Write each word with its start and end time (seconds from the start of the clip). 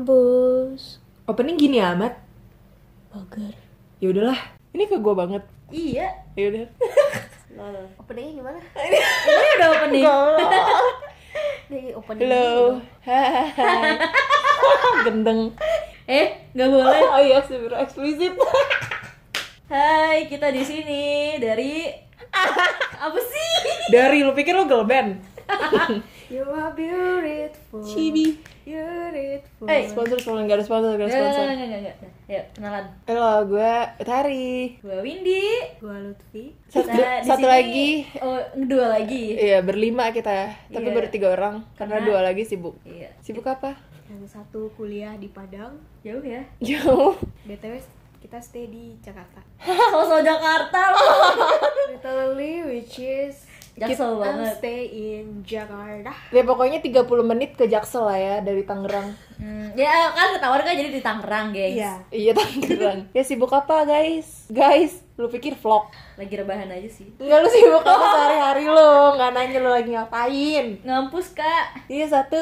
kampus. 0.00 0.96
Opening 1.28 1.60
gini 1.60 1.76
amat. 1.76 2.16
Mager. 3.12 3.52
Ya 4.00 4.08
udahlah. 4.08 4.40
Ini 4.72 4.88
ke 4.88 4.96
gue 4.96 5.12
banget. 5.12 5.44
Iya. 5.68 6.08
Ya 6.32 6.44
udah. 6.48 6.64
Openingnya 8.00 8.32
gimana? 8.40 8.60
Ini 9.28 9.48
udah 9.60 9.68
opening. 9.76 10.04
Nih 11.68 11.84
opening. 11.92 12.32
Halo. 12.32 12.80
Hai. 13.04 14.00
Gendeng. 15.04 15.52
Eh, 16.08 16.48
nggak 16.56 16.68
boleh. 16.72 17.02
Oh 17.04 17.20
iya, 17.20 17.44
super 17.44 17.76
eksplisit. 17.76 18.40
Hai, 19.68 20.32
kita 20.32 20.48
di 20.48 20.64
sini 20.64 21.36
dari 21.36 21.92
apa 22.96 23.20
sih? 23.20 23.52
Dari 23.92 24.24
lu 24.24 24.32
pikir 24.32 24.56
lu 24.56 24.64
girl 24.64 24.88
band? 24.88 25.29
You 26.32 26.46
are 26.46 26.70
beautiful. 26.70 27.82
Cibi. 27.82 28.38
Beautiful. 28.62 29.66
Eh, 29.66 29.82
Sponsor 29.84 30.16
sponsor 30.16 30.40
enggak 30.40 30.58
ada 30.58 30.64
sponsor, 30.64 30.88
enggak 30.92 31.00
ada 31.00 31.06
Enggak, 31.10 31.22
sponsor. 31.26 31.42
enggak, 31.42 31.56
enggak, 31.58 31.80
enggak, 31.80 31.96
enggak. 31.96 32.12
Yuk, 32.30 32.44
kenalan. 32.54 32.84
Halo, 33.04 33.30
gue 33.44 33.72
Tari. 34.00 34.52
Gue 34.78 34.96
Windy. 35.00 35.46
Gua 35.76 35.96
Lutfi. 35.98 36.44
Satu, 36.64 36.86
di 36.86 37.02
satu 37.26 37.42
sini- 37.42 37.50
lagi. 37.50 37.90
Oh, 38.20 38.38
dua 38.62 38.86
lagi. 38.92 39.24
Iya, 39.34 39.58
berlima 39.60 40.04
kita. 40.10 40.54
Tapi 40.68 40.80
Iya. 40.80 40.94
baru 40.94 41.08
tiga 41.08 41.28
orang 41.30 41.66
karena 41.74 41.98
Karena- 41.98 42.06
dua 42.06 42.18
lagi 42.22 42.42
sibuk. 42.44 42.78
Iya. 42.84 43.10
Sibuk 43.18 43.42
apa? 43.44 43.74
Yang 44.06 44.30
satu 44.32 44.70
kuliah 44.72 45.14
di 45.14 45.26
Padang. 45.26 45.74
Jauh 46.00 46.22
ya. 46.22 46.46
Jauh. 46.60 47.18
BTW 47.44 47.82
kita 48.20 48.38
stay 48.38 48.70
di 48.70 48.94
Jakarta. 49.00 49.42
Sosok 49.92 50.22
Jakarta 50.22 50.94
loh. 50.94 51.10
Literally 51.90 52.54
which 52.62 53.02
is 53.02 53.49
Jaksel 53.80 54.12
I'm 54.12 54.20
banget. 54.20 54.60
stay 54.60 54.80
in 54.92 55.40
Jakarta. 55.40 56.12
Ya 56.28 56.42
pokoknya 56.44 56.84
30 56.84 57.00
menit 57.24 57.56
ke 57.56 57.64
Jaksel 57.64 58.04
lah 58.04 58.18
ya 58.20 58.36
dari 58.44 58.60
Tangerang. 58.68 59.16
Hmm, 59.40 59.72
ya 59.72 60.12
kan 60.12 60.36
ketahuan 60.36 60.60
kan 60.60 60.76
jadi 60.76 60.92
di 60.92 61.00
Tangerang, 61.00 61.48
guys. 61.56 61.80
Iya. 61.80 61.92
Iya 62.12 62.32
Tangerang. 62.36 62.98
ya 63.16 63.22
sibuk 63.24 63.48
apa 63.48 63.88
guys? 63.88 64.44
Guys, 64.52 65.00
lu 65.16 65.32
pikir 65.32 65.56
vlog? 65.56 65.88
Lagi 66.20 66.34
rebahan 66.36 66.68
aja 66.68 66.92
sih. 66.92 67.08
Enggak 67.16 67.40
lu 67.40 67.48
sibuk 67.48 67.80
apa 67.80 68.04
sehari-hari 68.04 68.64
lu? 68.68 68.92
Nggak 69.16 69.30
nanya 69.32 69.58
lu 69.64 69.70
lagi 69.72 69.90
ngapain? 69.96 70.66
Ngampus, 70.84 71.26
Kak. 71.32 71.88
Iya 71.88 72.06
satu. 72.12 72.40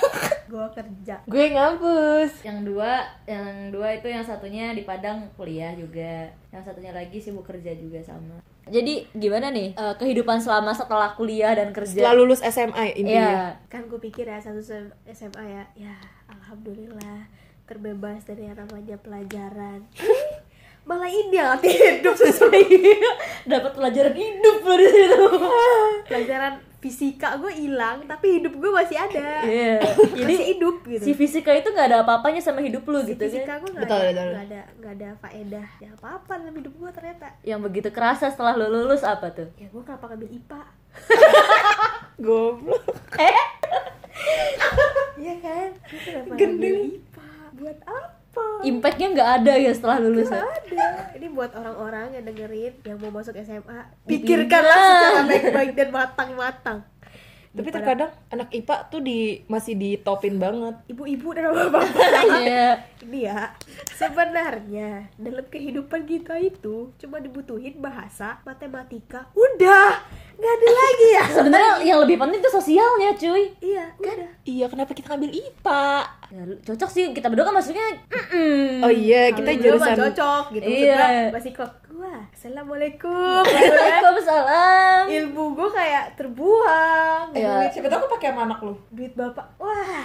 Gua 0.52 0.68
kerja. 0.70 1.18
gue 1.24 1.46
ngampus. 1.50 2.44
Yang 2.44 2.58
dua, 2.68 3.02
yang 3.24 3.72
dua 3.72 3.96
itu 3.96 4.06
yang 4.06 4.22
satunya 4.22 4.76
di 4.76 4.84
Padang 4.84 5.32
kuliah 5.34 5.72
juga. 5.72 6.28
Yang 6.52 6.62
satunya 6.68 6.92
lagi 6.92 7.18
sibuk 7.18 7.48
kerja 7.48 7.72
juga 7.72 8.04
sama. 8.04 8.38
Jadi 8.64 9.04
gimana 9.12 9.48
nih 9.48 9.72
eh, 9.72 9.94
kehidupan 9.94 10.38
selama 10.38 10.70
setelah 10.70 11.12
kuliah 11.12 11.52
dan 11.52 11.70
kerja? 11.70 11.90
Setelah 11.90 12.14
lulus 12.14 12.40
SMA 12.40 12.72
Iya. 12.86 12.94
intinya. 12.94 13.30
Kan 13.68 13.86
gue 13.86 13.98
pikir 13.98 14.24
ya 14.24 14.38
satu 14.38 14.60
SMA 15.06 15.44
ya, 15.44 15.62
ya 15.74 15.94
alhamdulillah 16.26 17.28
terbebas 17.64 18.24
dari 18.24 18.44
yang 18.44 18.56
namanya 18.56 18.96
pelajaran. 18.98 19.84
Malah 20.84 21.08
ini 21.08 21.32
yang 21.32 21.56
hidup 21.64 22.12
sesuai 22.12 22.60
Dapat 23.44 23.72
pelajaran 23.72 24.12
hidup 24.12 24.56
di 24.60 24.86
situ. 24.86 25.24
pelajaran 26.04 26.60
fisika 26.84 27.34
gue 27.34 27.48
hilang 27.50 28.04
tapi 28.04 28.36
hidup 28.36 28.52
gue 28.52 28.68
masih 28.68 28.92
ada. 28.94 29.40
Iya. 29.40 29.80
Jadi 29.80 30.20
Jadi 30.20 30.34
hidup 30.50 30.76
gitu. 30.84 31.00
si 31.00 31.12
fisika 31.12 31.48
itu 31.50 31.64
nggak 31.66 31.88
ada 31.88 31.98
apa-apanya 32.02 32.38
sama 32.38 32.60
hidup 32.60 32.84
lu 32.84 33.00
gitu 33.02 33.16
fisika 33.18 33.56
kan. 33.56 33.64
gue 33.64 33.70
nggak 33.72 33.84
Betul, 33.84 33.96
ada, 33.96 34.10
betul. 34.12 34.28
nggak 34.28 34.44
ada 34.44 34.60
nggak 34.76 34.92
ada 34.94 35.08
faedah 35.18 35.66
ya 35.78 35.88
apa 35.90 36.06
apa 36.14 36.32
dalam 36.36 36.54
hidup 36.54 36.74
gue 36.74 36.90
ternyata 36.92 37.26
Yang 37.42 37.60
begitu 37.62 37.88
kerasa 37.88 38.28
setelah 38.28 38.52
lu 38.54 38.68
lulus 38.68 39.00
apa 39.02 39.32
tuh? 39.32 39.48
ya 39.54 39.66
gue 39.66 39.82
kenapa 39.82 40.04
ngambil 40.06 40.28
IPA 40.30 40.60
Goblok. 42.20 42.84
Iya 45.14 45.34
kan 45.40 45.68
gue 45.80 46.00
kenapa 46.02 46.32
Gendeng. 46.34 46.76
ngambil 46.76 47.00
IPA 47.00 47.28
buat 47.54 47.78
apa 47.80 48.23
Impactnya 48.64 49.06
nggak 49.12 49.30
ada 49.42 49.52
ya 49.60 49.72
setelah 49.76 50.00
lulus 50.00 50.32
ya? 50.32 50.40
Nggak 50.40 50.56
ada. 50.72 50.86
Ini 51.20 51.26
buat 51.30 51.50
orang-orang 51.52 52.16
yang 52.16 52.24
dengerin 52.24 52.72
yang 52.84 52.96
mau 53.00 53.12
masuk 53.12 53.36
SMA 53.44 53.80
pikirkanlah 54.08 54.80
secara 54.80 55.20
baik-baik 55.28 55.72
dan 55.76 55.88
matang-matang 55.92 56.78
Tapi 57.54 57.62
Daripada 57.62 57.76
terkadang 57.78 58.10
anak 58.28 58.48
IPA 58.50 58.76
tuh 58.88 59.00
di 59.00 59.18
masih 59.46 59.74
ditopin 59.74 60.36
banget. 60.36 60.74
ibu-ibu 60.86 61.28
dan 61.30 61.48
bapak-bapak 61.48 61.86
Iya. 62.42 62.68
ini 63.00 63.20
ya 63.22 63.54
sebenarnya 63.94 64.90
dalam 65.14 65.44
kehidupan 65.44 66.02
kita 66.02 66.34
itu 66.36 66.90
cuma 66.96 67.18
dibutuhin 67.18 67.78
bahasa 67.78 68.42
matematika 68.42 69.30
udah 69.32 70.02
nggak 70.34 70.52
ada 70.52 70.68
lagi 70.68 71.08
ya 71.12 71.24
Sebenarnya 71.30 71.72
yang 71.84 71.98
lebih 72.00 72.16
penting 72.16 72.38
itu 72.38 72.50
sosialnya, 72.50 73.14
cuy. 73.14 73.54
iya 73.60 73.86
udah 73.94 74.14
Iya, 74.44 74.66
kenapa 74.66 74.90
kita 74.90 75.08
ngambil 75.08 75.30
IPA? 75.32 75.86
Ya, 76.28 76.42
cocok 76.64 76.90
sih 76.90 77.04
kita 77.12 77.26
berdua 77.28 77.46
kan 77.46 77.54
maksudnya 77.54 77.86
mm-mm. 78.04 78.82
Oh 78.82 78.90
iya, 78.90 79.30
kita 79.30 79.54
jurusan 79.54 79.94
cocok 79.94 80.44
gitu 80.52 80.66
Iya. 80.66 81.30
Masih 81.30 81.54
kok 81.54 81.70
wah 81.94 82.26
assalamualaikum 82.34 83.42
kan. 83.46 83.62
Waalaikumsalam. 83.70 85.02
ilmu 85.06 85.44
gue 85.54 85.68
kayak 85.70 86.04
terbuang 86.18 87.30
Iya. 87.30 87.70
Siapa 87.70 87.86
tahu 87.86 87.98
aku 88.02 88.08
pakai 88.18 88.34
sama 88.34 88.50
anak 88.50 88.58
lu. 88.66 88.74
duit 88.90 89.14
bapak 89.14 89.46
wah 89.62 90.02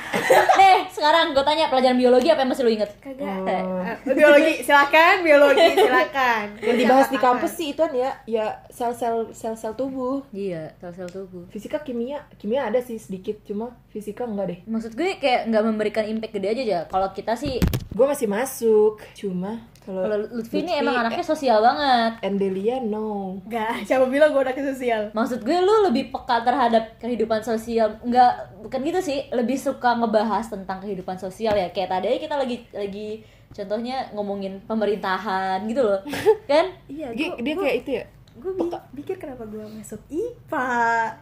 Nih, 0.58 0.86
sekarang 0.96 1.34
gue 1.34 1.42
tanya 1.42 1.66
pelajaran 1.68 1.98
biologi 1.98 2.30
apa 2.30 2.46
yang 2.46 2.52
masih 2.54 2.64
lu 2.66 2.72
inget? 2.74 2.92
kagak 3.02 3.26
Oh. 3.26 3.82
Eh, 3.82 3.96
biologi 4.06 4.62
silakan 4.62 5.26
biologi 5.26 5.66
silakan 5.74 6.46
Yang 6.70 6.78
dibahas 6.78 7.08
di 7.10 7.18
kampus 7.18 7.52
sih 7.58 7.74
itu 7.74 7.84
ya, 7.98 8.12
ya 8.30 8.46
sel-sel 8.70 9.34
sel-sel 9.34 9.74
tubuh. 9.74 10.22
Iya, 10.30 10.74
sel-sel 10.78 11.10
tubuh. 11.10 11.50
Fisika 11.50 11.82
kimia, 11.82 12.22
kimia 12.38 12.70
ada 12.70 12.78
sih 12.80 13.02
sedikit, 13.02 13.42
cuma 13.44 13.74
fisika 13.90 14.30
enggak 14.30 14.46
deh. 14.54 14.60
Maksud 14.70 14.94
gue 14.94 15.18
kayak 15.18 15.50
nggak 15.50 15.64
memberikan 15.66 16.06
impact 16.06 16.38
gede 16.38 16.48
aja 16.54 16.64
ya. 16.64 16.80
Kalau 16.86 17.10
kita 17.12 17.34
sih, 17.34 17.58
Gue 18.00 18.08
masih 18.08 18.28
masuk, 18.32 19.04
cuma 19.12 19.60
kalau 19.90 20.06
kalau 20.06 20.18
Lutfi 20.38 20.62
ini 20.62 20.78
emang 20.78 21.02
anaknya 21.02 21.26
sosial 21.26 21.66
banget. 21.66 22.22
Endelia 22.22 22.78
no. 22.78 23.42
Enggak, 23.50 23.84
siapa 23.90 24.06
bilang 24.06 24.30
gue 24.30 24.42
anaknya 24.46 24.70
sosial 24.70 25.02
Maksud 25.18 25.42
gue 25.42 25.58
lu 25.58 25.90
lebih 25.90 26.14
peka 26.14 26.46
terhadap 26.46 26.94
kehidupan 27.02 27.42
sosial 27.42 27.98
Nggak, 28.06 28.62
bukan 28.62 28.80
gitu 28.86 29.00
sih 29.02 29.26
Lebih 29.34 29.58
suka 29.58 29.98
ngebahas 29.98 30.46
tentang 30.46 30.78
kehidupan 30.86 31.18
sosial 31.18 31.58
ya 31.58 31.74
Kayak 31.74 31.90
tadi 31.98 32.22
kita 32.22 32.38
lagi 32.38 32.62
lagi 32.70 33.26
contohnya 33.50 34.14
ngomongin 34.14 34.62
pemerintahan 34.70 35.66
gitu 35.66 35.82
loh 35.82 36.00
Kan? 36.52 36.70
Iya, 36.86 37.10
gua, 37.18 37.42
dia 37.42 37.54
gua, 37.58 37.64
kayak 37.66 37.78
itu 37.82 37.92
ya. 37.98 38.06
gue 38.40 38.52
mikir 38.96 39.16
kenapa 39.20 39.44
gue 39.50 39.66
masuk 39.74 40.00
IPA 40.08 40.70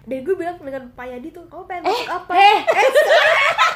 Dan 0.03 0.19
gue 0.27 0.35
bilang 0.35 0.59
dengan 0.59 0.83
Pak 0.91 1.07
Yadi 1.07 1.29
tuh, 1.31 1.47
kamu 1.47 1.63
pengen 1.65 1.83
masuk 1.87 2.09
apa? 2.13 2.33
Eh, 2.35 2.57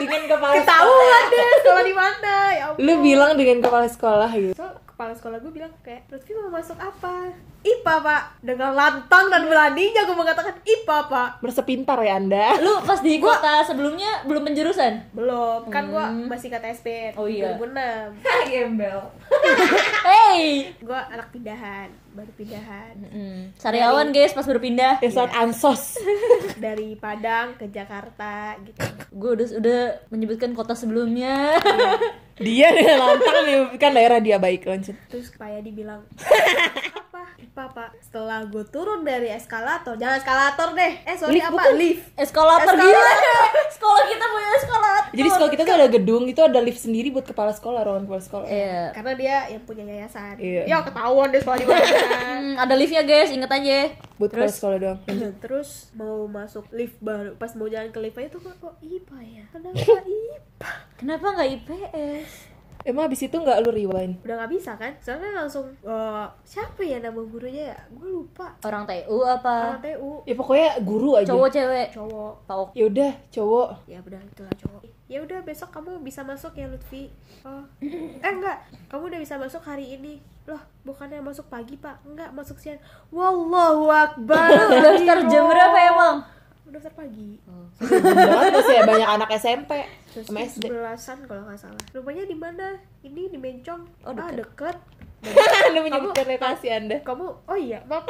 Dengan 0.00 0.22
kepala 0.26 0.54
Ketahuan 0.58 1.22
deh 1.30 1.46
sekolah 1.62 1.82
di 1.84 1.94
mana 1.94 2.34
ya 2.54 2.64
ampun. 2.72 2.82
Lu 2.82 2.94
bilang 3.00 3.30
dengan 3.38 3.58
kepala 3.62 3.86
sekolah 3.86 4.30
gitu. 4.34 4.54
So, 4.58 4.66
kepala 4.88 5.12
sekolah 5.14 5.38
gue 5.42 5.52
bilang 5.54 5.72
kayak, 5.86 6.06
Lutfi 6.10 6.32
mau 6.34 6.50
masuk 6.50 6.78
apa? 6.78 7.34
IPA 7.64 7.94
pak 7.98 8.22
Dengan 8.38 8.70
lantang 8.70 9.26
dan 9.26 9.44
beraninya 9.44 10.04
gue 10.04 10.12
mengatakan 10.12 10.54
IPA 10.60 10.98
pak 11.06 11.28
Merasa 11.40 11.62
pintar 11.62 11.96
ya 11.98 12.14
Anda. 12.14 12.60
lu 12.60 12.78
pas 12.80 13.00
di 13.00 13.16
kota 13.16 13.64
sebelumnya 13.64 14.22
belum 14.22 14.44
penjurusan? 14.44 15.10
Belum, 15.10 15.64
kan 15.66 15.88
gue 15.88 16.04
masih 16.26 16.48
KTSP 16.48 17.16
Oh 17.16 17.24
iya. 17.24 17.56
2006 17.56 18.20
Gembel. 18.50 19.00
Hey! 20.04 20.76
Gue 20.78 20.94
anak 20.94 21.28
pindahan, 21.30 21.88
baru 22.12 22.28
pindahan 22.34 22.92
Mm, 23.04 23.56
Sariawan 23.56 24.10
guys 24.10 24.30
pas 24.30 24.44
berpindah 24.44 25.00
Ya 25.00 25.08
saat 25.08 25.32
ansos. 25.32 25.96
Dari 26.60 26.94
Padang 26.94 27.56
ke 27.56 27.66
Jakarta 27.66 28.60
gitu 28.60 28.84
Gue 29.10 29.30
udah, 29.34 29.48
udah 29.56 29.80
menyebutkan 30.10 30.52
kota 30.52 30.74
sebelumnya 30.74 31.56
Dia 32.36 32.68
dengan 32.70 32.98
lantang 33.00 33.46
menyebutkan 33.46 33.94
daerah 33.94 34.18
dia 34.18 34.36
baik 34.36 34.66
lanjut. 34.66 34.98
Terus 35.08 35.30
Pak 35.32 35.48
Yadi 35.48 35.70
bilang 37.34 37.50
Apa? 37.50 37.66
IPA 37.66 37.74
pak 37.74 37.88
Setelah 38.00 38.38
gue 38.44 38.64
turun 38.64 39.00
dari 39.02 39.28
eskalator 39.28 39.94
Jangan 39.94 40.16
eskalator 40.16 40.68
deh 40.72 40.92
Eh 41.02 41.16
sorry 41.16 41.34
Lift, 41.34 41.44
apa? 41.44 41.54
bukan? 41.54 41.74
Lift 41.76 42.04
Eskalator 42.14 42.72
Eskalator. 42.72 42.86
gila 42.86 43.12
Sekolah 43.74 44.02
kita 44.04 44.24
punya 44.24 44.48
eskalator 44.54 45.04
Jadi 45.12 45.28
sekolah 45.28 45.50
kita 45.50 45.62
tuh 45.62 45.74
ada 45.74 45.88
gedung, 45.88 46.24
itu 46.24 46.40
ada 46.40 46.58
lift 46.58 46.80
sendiri 46.80 47.08
buat 47.08 47.22
kepala 47.22 47.50
sekolah, 47.50 47.80
ruangan 47.82 48.04
kepala 48.04 48.22
sekolah. 48.22 48.46
Iya 48.46 48.80
Karena 48.90 49.12
dia 49.14 49.36
yang 49.48 49.62
punya 49.62 49.82
yayasan 49.84 50.34
Iya. 50.36 50.62
Ya 50.64 50.76
ketahuan 50.80 51.28
deh 51.28 51.40
sekolah 51.40 51.58
di 51.58 51.66
mana 51.66 51.82
Hmm, 52.34 52.54
ada 52.56 52.74
liftnya 52.74 53.02
guys, 53.02 53.30
inget 53.30 53.48
aja. 53.48 53.78
Buat 54.14 54.30
kepala 54.30 54.50
sekolah 54.50 54.76
doang. 54.76 54.98
Terus 55.42 55.68
mau 55.92 56.26
masuk 56.26 56.66
lift 56.70 56.98
baru 56.98 57.34
Pas 57.34 57.54
mau 57.54 57.66
jalan 57.66 57.88
ke 57.88 57.98
lift 57.98 58.16
aja 58.16 58.28
tuh 58.28 58.40
kok 58.40 58.54
kok 58.58 58.74
IPA 58.80 59.18
ya 59.22 59.44
Kenapa 59.50 59.78
IPA? 60.04 60.70
Kenapa 60.94 61.26
nggak 61.32 61.48
IPS? 61.52 62.53
Emang 62.84 63.08
abis 63.08 63.24
itu 63.24 63.32
nggak 63.32 63.64
lu 63.64 63.70
rewind? 63.72 64.20
Udah 64.20 64.44
gak 64.44 64.52
bisa 64.52 64.76
kan? 64.76 64.92
Soalnya 65.00 65.32
langsung 65.32 65.72
eh, 65.80 66.26
Siapa 66.44 66.84
ya 66.84 67.00
nama 67.00 67.16
gurunya 67.24 67.72
ya? 67.72 67.78
Gue 67.88 68.12
lupa 68.12 68.52
Orang 68.60 68.84
TU 68.84 69.24
apa? 69.24 69.72
Orang 69.72 69.80
TU 69.80 70.10
Ya 70.28 70.34
pokoknya 70.36 70.68
guru 70.84 71.16
aja. 71.16 71.32
Cowok 71.32 71.48
cewek? 71.48 71.88
Cowok 71.96 72.32
Pauk. 72.44 72.68
Ya 72.76 72.84
udah, 72.84 73.12
cowok. 73.32 73.68
ya 73.88 73.98
udah 74.04 74.20
itulah 74.20 74.54
cowok 74.60 74.82
ya 75.04 75.20
udah 75.20 75.44
besok 75.44 75.68
kamu 75.68 76.00
bisa 76.00 76.24
masuk 76.24 76.56
ya 76.56 76.64
Lutfi 76.64 77.12
oh 77.44 77.60
eh 77.84 78.24
enggak 78.24 78.56
kamu 78.88 79.12
udah 79.12 79.20
bisa 79.20 79.36
masuk 79.36 79.60
hari 79.60 80.00
ini 80.00 80.16
loh 80.48 80.60
bukannya 80.80 81.20
masuk 81.20 81.44
pagi 81.52 81.76
pak 81.76 82.00
enggak 82.08 82.32
masuk 82.32 82.56
siang 82.56 82.80
wallahu 83.12 83.92
akbar 83.92 84.48
Daftar 84.84 85.28
jam 85.28 85.44
berapa 85.44 85.78
emang? 85.92 86.16
Daftar 86.74 86.92
pagi. 86.96 87.38
Oh. 87.44 87.66
banget 87.78 88.52
masih 88.52 88.74
ya 88.74 88.82
banyak 88.84 89.08
anak 89.10 89.28
SMP 89.34 89.70
terus 90.06 90.26
sama 90.26 90.40
SD 90.42 90.62
sebelasan 90.64 91.18
kalau 91.24 91.42
nggak 91.44 91.56
salah. 91.56 91.82
Rumahnya 91.90 92.24
di 92.24 92.36
mana? 92.36 92.66
Ini 93.00 93.22
di 93.28 93.38
Mencong. 93.38 93.82
Oh, 94.02 94.12
ah 94.12 94.28
deket. 94.28 94.76
deket. 94.76 94.76
Anda 95.66 95.80
menyebutkan 95.80 96.26
lokasi 96.26 96.66
anda. 96.68 96.96
Kamu 97.00 97.26
oh 97.44 97.56
iya 97.56 97.80
maaf. 97.84 98.04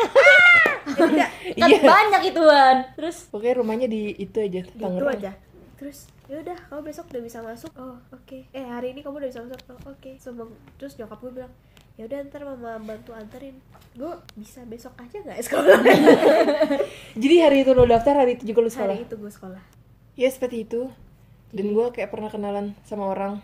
Tidak 0.98 1.30
Kan 1.54 1.68
Iya. 1.70 1.80
banyak 1.80 2.22
ituan. 2.26 2.76
Terus 2.94 3.28
pokoknya 3.28 3.54
rumahnya 3.56 3.86
di 3.86 4.12
itu 4.12 4.36
aja 4.36 4.60
gitu 4.60 4.76
Tangerang. 4.76 5.14
aja. 5.14 5.32
Terus 5.74 5.98
ya 6.24 6.40
udah 6.40 6.56
kamu 6.66 6.80
besok 6.82 7.04
udah 7.08 7.22
bisa 7.22 7.38
masuk. 7.40 7.70
Oh 7.74 7.96
oke. 8.10 8.38
Eh 8.50 8.64
hari 8.64 8.92
ini 8.92 9.00
kamu 9.00 9.16
udah 9.18 9.28
bisa 9.28 9.40
masuk. 9.42 9.60
Oh 9.70 9.80
oke. 9.86 10.10
Semua- 10.18 10.50
terus 10.74 10.96
nyokap 10.96 11.20
gue 11.20 11.32
bilang 11.34 11.52
ya 11.94 12.10
udah 12.10 12.26
ntar 12.26 12.42
mama 12.42 12.82
bantu 12.82 13.14
anterin. 13.14 13.54
Gue 13.94 14.10
bisa 14.34 14.66
besok 14.66 14.98
aja 14.98 15.22
nggak 15.22 15.38
sekolah? 15.46 15.78
Jadi 17.22 17.36
hari 17.38 17.62
itu 17.62 17.70
lo 17.70 17.86
daftar 17.86 18.26
hari 18.26 18.34
itu 18.34 18.50
juga 18.50 18.66
lo 18.66 18.70
sekolah? 18.70 18.94
Hari 18.98 19.06
itu 19.06 19.14
gue 19.14 19.30
sekolah. 19.30 19.62
Ya 20.18 20.28
seperti 20.30 20.66
itu. 20.66 20.90
Dan 21.54 21.70
gue 21.70 21.86
kayak 21.94 22.10
pernah 22.10 22.26
kenalan 22.26 22.74
sama 22.82 23.14
orang. 23.14 23.38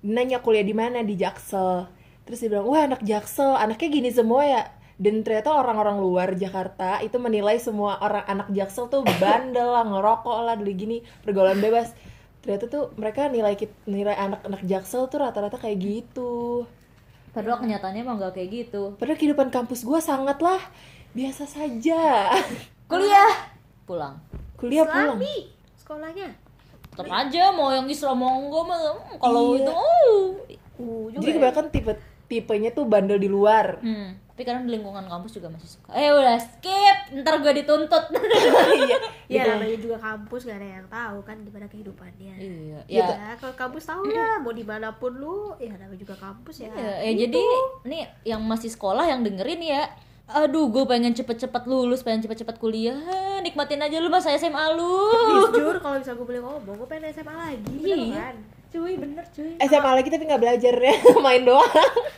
Nanya 0.00 0.40
kuliah 0.40 0.64
di 0.64 0.72
mana? 0.72 1.04
Di 1.04 1.12
Jaksel. 1.12 1.84
Terus 2.24 2.38
dia 2.40 2.48
bilang 2.48 2.68
wah 2.72 2.88
anak 2.88 3.04
Jaksel 3.04 3.52
anaknya 3.52 3.88
gini 3.92 4.08
semua 4.08 4.42
ya. 4.48 4.62
Dan 4.98 5.20
ternyata 5.22 5.52
orang-orang 5.52 6.00
luar 6.00 6.28
Jakarta 6.34 6.98
itu 7.04 7.20
menilai 7.20 7.60
semua 7.60 8.00
orang 8.00 8.24
anak 8.24 8.48
Jaksel 8.50 8.88
tuh 8.88 9.04
bandel 9.20 9.68
lah 9.68 9.84
ngerokok 9.86 10.38
lah 10.42 10.56
dulu 10.56 10.72
gini 10.72 11.04
pergaulan 11.20 11.60
bebas. 11.60 11.92
Ternyata 12.40 12.64
tuh 12.72 12.96
mereka 12.96 13.28
nilai 13.28 13.52
nilai 13.84 14.16
anak-anak 14.16 14.64
Jaksel 14.64 15.12
tuh 15.12 15.20
rata-rata 15.20 15.60
kayak 15.60 15.76
gitu 15.84 16.64
padahal 17.30 17.58
kenyataannya 17.58 18.00
emang 18.02 18.16
gak 18.18 18.34
kayak 18.34 18.50
gitu. 18.66 18.96
padahal 18.96 19.16
kehidupan 19.16 19.48
kampus 19.48 19.82
gue 19.82 19.98
sangatlah 19.98 20.60
biasa 21.10 21.44
saja 21.44 22.28
Kuliah 22.86 23.32
pulang. 23.84 24.16
kuliah 24.54 24.84
pulang 24.84 25.16
Islami 25.16 25.36
sekolahnya 25.74 26.28
Tetap 26.88 27.14
aja 27.14 27.44
mau 27.50 27.70
yang 27.70 27.86
Islam 27.86 28.16
mau 28.16 28.34
enggak 28.34 28.64
mah 28.64 28.78
hmm, 28.80 29.16
kalau 29.18 29.42
Iya. 29.48 29.60
itu 29.60 29.72
oh. 29.72 30.18
Uh, 30.78 31.04
juga 31.08 31.18
jadi 31.18 31.28
ya. 31.28 31.36
kebanyakan 31.38 31.66
tipe 31.68 31.92
tipenya 32.26 32.70
tuh 32.70 32.84
bandel 32.84 33.18
di 33.18 33.26
luar 33.26 33.78
Hmm, 33.78 34.14
tapi 34.38 34.46
kadang 34.46 34.70
di 34.70 34.78
lingkungan 34.78 35.02
kampus 35.10 35.34
juga 35.34 35.50
masih 35.50 35.66
suka. 35.66 35.90
Eh 35.98 36.14
udah 36.14 36.38
skip, 36.38 36.96
ntar 37.26 37.42
gue 37.42 37.58
dituntut. 37.58 38.06
iya 38.86 38.98
ya 39.26 39.42
gitu. 39.42 39.50
namanya 39.50 39.78
juga 39.82 39.96
kampus 39.98 40.40
gak 40.46 40.62
ada 40.62 40.68
yang 40.78 40.86
tahu 40.86 41.18
kan 41.26 41.36
gimana 41.42 41.66
kehidupannya 41.66 42.34
iya, 42.38 42.78
ya, 42.86 43.02
ya. 43.02 43.34
kalau 43.34 43.54
kampus 43.58 43.90
tahu 43.90 44.06
lah 44.14 44.38
mau 44.38 44.54
di 44.54 44.62
mana 44.62 44.94
pun 44.94 45.10
lu 45.18 45.58
ya 45.58 45.74
namanya 45.74 45.98
juga 45.98 46.14
kampus 46.14 46.62
ya 46.62 46.70
Ya, 46.70 47.10
ya 47.10 47.26
jadi 47.26 47.42
nih 47.82 48.06
yang 48.30 48.46
masih 48.46 48.70
sekolah 48.70 49.10
yang 49.10 49.26
dengerin 49.26 49.58
ya. 49.58 49.90
Aduh, 50.30 50.70
gue 50.70 50.86
pengen 50.86 51.18
cepet-cepet 51.18 51.66
lulus, 51.66 52.06
pengen 52.06 52.22
cepet-cepet 52.22 52.62
kuliah. 52.62 52.94
Nikmatin 53.42 53.82
aja 53.82 53.98
lu 53.98 54.06
masa 54.06 54.30
SMA 54.38 54.78
lu. 54.78 55.10
jujur 55.50 55.82
kalau 55.82 55.98
bisa 55.98 56.14
gue 56.14 56.22
boleh 56.22 56.38
ngomong 56.46 56.78
gue 56.78 56.86
pengen 56.86 57.10
SMA 57.10 57.34
lagi 57.34 57.74
Iya. 57.82 58.38
Cuy, 58.68 59.00
bener 59.00 59.24
cuy. 59.32 59.56
SMA 59.58 59.90
lagi 59.96 60.08
tapi 60.08 60.28
nggak 60.28 60.42
belajar 60.44 60.74
ya 60.76 60.94
main 61.24 61.40
doang 61.40 61.64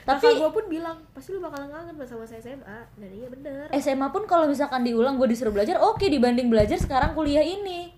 Tapi 0.02 0.35
gue 0.35 0.50
pun 0.50 0.64
bilang 0.67 0.99
pasti 1.14 1.31
lu 1.31 1.38
bakal 1.38 1.62
kangen 1.64 1.94
masa-masa 1.94 2.35
SMA 2.37 2.79
dan 2.99 3.11
iya 3.14 3.31
bener 3.31 3.70
SMA 3.73 4.11
pun 4.11 4.26
kalau 4.26 4.50
misalkan 4.50 4.82
diulang 4.82 5.14
gue 5.14 5.31
disuruh 5.31 5.50
belajar, 5.50 5.79
oke 5.79 6.02
dibanding 6.02 6.50
belajar 6.50 6.75
sekarang 6.75 7.14
kuliah 7.14 7.41
ini. 7.41 7.94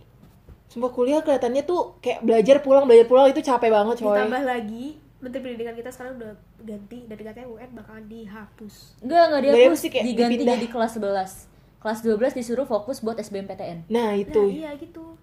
Sumpah 0.69 0.88
kuliah 0.88 1.20
kelihatannya 1.20 1.64
tuh 1.64 1.96
kayak 2.00 2.20
belajar 2.20 2.60
pulang 2.60 2.84
belajar 2.84 3.04
pulang 3.04 3.28
itu 3.28 3.40
capek 3.40 3.69
banget 3.69 3.96
coy 4.00 4.16
ditambah 4.16 4.44
lagi 4.44 4.87
Menteri 5.20 5.40
Pendidikan 5.44 5.76
kita 5.76 5.90
sekarang 5.93 6.12
udah 6.16 6.32
ganti 6.60 6.98
dari 7.05 7.22
katanya 7.22 7.46
UN 7.46 7.70
bakalan 7.72 8.05
dihapus 8.08 8.75
Enggak, 9.00 9.22
enggak 9.22 9.40
Nggak 9.44 9.55
dihapus, 9.55 9.78
sih, 9.78 9.90
kayak 9.93 10.05
diganti 10.08 10.34
dipindah. 10.34 10.56
jadi 10.56 10.66
kelas 10.66 10.93
11. 10.96 11.78
Kelas 11.78 11.98
12 12.02 12.38
disuruh 12.40 12.66
fokus 12.66 13.00
buat 13.00 13.16
SBMPTN. 13.16 13.88
Nah 13.88 14.12
nah 14.12 14.16
itu 14.16 14.43
iya 14.48 14.72
gitu 14.76 15.16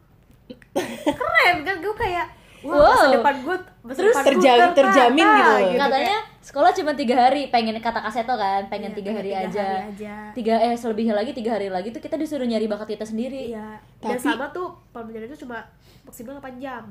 keren 0.74 1.58
kan 1.62 1.76
gue 1.78 1.94
kayak 1.94 2.28
wah 2.62 2.76
Wow. 2.76 2.90
masa 2.90 3.08
depan 3.12 3.36
gue 3.40 3.56
masa 3.82 3.98
Terus 3.98 4.12
depan 4.12 4.22
gua 4.22 4.30
terjamin- 4.30 4.60
tertata, 4.70 4.82
terjamin 4.84 5.26
gitu 5.30 5.50
loh. 5.50 5.74
Katanya 5.80 6.18
sekolah 6.40 6.72
cuma 6.74 6.92
tiga 6.94 7.16
hari, 7.18 7.42
pengen 7.48 7.76
kata 7.78 8.00
kaseto 8.02 8.34
kan, 8.34 8.62
pengen 8.68 8.92
Iya, 8.92 8.98
tiga 8.98 9.12
hari 9.14 9.30
tiga 9.30 9.44
aja. 9.46 9.64
hari 9.66 9.86
aja. 9.90 10.16
Tiga 10.32 10.54
eh 10.60 10.74
selebihnya 10.74 11.14
lagi 11.14 11.32
tiga 11.32 11.52
hari 11.52 11.68
lagi 11.68 11.90
tuh 11.90 12.00
kita 12.00 12.16
disuruh 12.16 12.44
nyari 12.44 12.66
bakat 12.66 12.88
kita 12.92 13.06
sendiri. 13.06 13.50
iya 13.50 13.80
dan 13.98 14.14
Tapi- 14.14 14.26
sama 14.26 14.50
tuh 14.50 14.68
pembelajaran 14.90 15.28
itu 15.28 15.40
cuma 15.42 15.64
maksimal 16.02 16.36
8 16.36 16.58
jam 16.58 16.84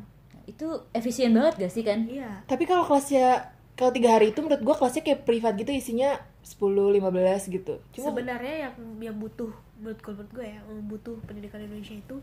Itu 0.44 0.64
efisien 0.90 1.30
banget 1.30 1.54
gak 1.58 1.70
sih 1.70 1.82
kan? 1.82 2.06
iya 2.06 2.40
Tapi 2.44 2.64
kalau 2.64 2.80
kelasnya 2.82 3.44
kalau 3.74 3.90
tiga 3.90 4.10
hari 4.10 4.32
itu 4.32 4.40
menurut 4.40 4.58
gua 4.60 4.74
kelasnya 4.74 5.02
kayak 5.02 5.22
privat 5.22 5.54
gitu 5.54 5.68
isinya 5.70 6.16
10 6.40 6.56
15 6.90 7.44
gitu. 7.46 7.76
Cuma 7.92 8.08
sebenarnya 8.08 8.54
yang 8.64 8.74
yang 8.98 9.16
butuh 9.16 9.52
menurut 9.76 10.00
gue 10.00 10.10
menurut 10.10 10.32
gue 10.32 10.44
ya 10.44 10.58
yang 10.58 10.88
butuh 10.88 11.14
pendidikan 11.22 11.60
Indonesia 11.60 11.94
itu 11.94 12.16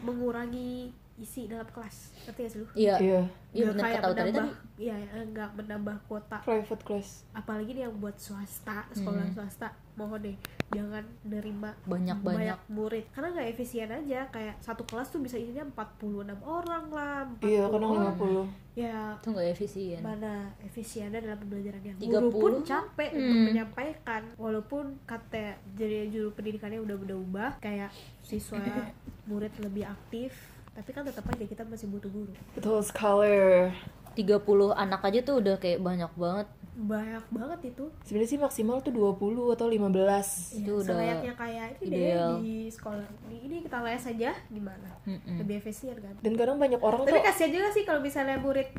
mengurangi 0.00 0.92
isi 1.20 1.44
dalam 1.44 1.68
kelas 1.68 1.96
ngerti 2.24 2.40
gak 2.40 2.50
sih 2.50 2.58
lu 2.58 2.66
Iya. 2.74 2.94
iya 2.98 3.20
Iya 3.50 3.66
Nggak 3.66 3.72
bener 3.72 3.82
kayak 3.84 4.00
kata 4.00 4.14
tadi 4.14 4.40
iya 4.78 4.94
enggak 5.18 5.50
menambah 5.52 5.96
kuota 6.06 6.38
private 6.40 6.82
class. 6.82 7.08
apalagi 7.30 7.70
nih 7.72 7.82
yang 7.82 7.96
buat 7.96 8.16
swasta 8.16 8.86
sekolah 8.90 9.20
Hmm. 9.20 9.34
swasta 9.34 9.68
mohon 9.92 10.16
deh 10.18 10.36
jangan 10.68 11.02
nerima 11.22 11.74
Banyak-banyak. 11.82 12.58
murid 12.68 13.04
karena 13.10 13.28
nggak 13.32 13.48
efisien 13.50 13.90
aja 13.90 14.20
kayak 14.28 14.54
satu 14.58 14.82
kelas 14.82 15.08
tuh 15.08 15.18
bisa 15.18 15.34
isinya 15.34 15.66
46 15.66 16.38
orang 16.40 16.84
lah 16.88 17.26
40 17.36 17.44
Iya, 17.44 17.64
orang. 17.66 17.90
50. 18.14 18.46
ya 18.72 18.98
Itu 19.16 19.28
gak 19.30 19.48
efisien. 19.50 20.00
mana 20.00 20.32
efisiennya 20.60 21.20
dalam 21.20 21.36
pembelajaran 21.36 21.82
yang 21.84 21.98
30. 21.98 22.06
guru 22.06 22.28
pun 22.32 22.52
capek 22.62 23.10
untuk 23.10 23.34
Hmm. 23.34 23.46
menyampaikan 23.46 24.22
walaupun 24.36 24.84
kata 25.02 25.44
jadi 25.74 26.06
juru 26.08 26.30
pendidikannya 26.30 26.78
udah 26.78 26.96
udah 26.96 27.16
ubah 27.18 27.50
kayak 27.58 27.90
siswa 28.22 28.62
murid 29.26 29.52
lebih 29.58 29.84
aktif 29.84 30.32
tapi 30.80 30.90
kan 30.90 31.04
tetap 31.04 31.28
aja 31.28 31.44
kita 31.44 31.62
masih 31.62 31.86
butuh 31.86 32.08
guru 32.08 32.32
Betul 32.56 32.80
sekali. 32.80 33.68
30 34.10 34.40
anak 34.74 35.00
aja 35.04 35.20
tuh 35.22 35.38
udah 35.38 35.54
kayak 35.56 35.78
banyak 35.78 36.10
banget. 36.16 36.48
banyak 36.72 37.24
banget 37.28 37.60
itu 37.70 37.84
Sebenarnya 38.02 38.30
sih 38.32 38.40
maksimal 38.40 38.80
tuh 38.80 38.88
20 38.90 39.52
atau 39.52 39.68
15. 39.68 40.56
Itu 40.56 40.72
ya, 40.72 40.80
udah 40.80 40.86
selayaknya 40.88 41.34
kayak 41.36 41.66
ini 41.76 41.84
ideal. 41.84 42.30
deh 42.32 42.40
di 42.40 42.56
sekolah 42.72 43.04
ini, 43.28 43.36
ini 43.44 43.56
kita 43.60 43.78
les 43.84 44.04
aja 44.08 44.30
gimana 44.48 44.88
Mm-mm. 45.04 45.36
lebih 45.44 45.60
efisien 45.60 45.92
kan 46.00 46.16
Dan 46.18 46.32
kadang 46.34 46.56
banyak 46.56 46.80
orang 46.80 47.04
tapi 47.04 47.12
tuh 47.12 47.22
kasihan 47.22 47.50
juga 47.52 47.68
sih 47.70 47.84
kalau 47.84 48.00
misalnya 48.00 48.40
murid 48.40 48.72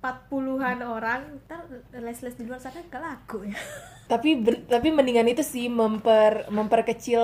40-an 0.00 0.78
orang 0.80 1.20
ntar 1.44 1.60
les-les 1.92 2.32
di 2.32 2.44
luar 2.46 2.56
sana 2.56 2.80
gak 2.86 3.02
laku 3.02 3.44
ya 3.44 3.58
tapi 4.08 4.40
tapi 4.64 4.88
mendingan 4.90 5.28
itu 5.28 5.42
sih 5.42 5.66
memper 5.68 6.48
memperkecil 6.48 7.20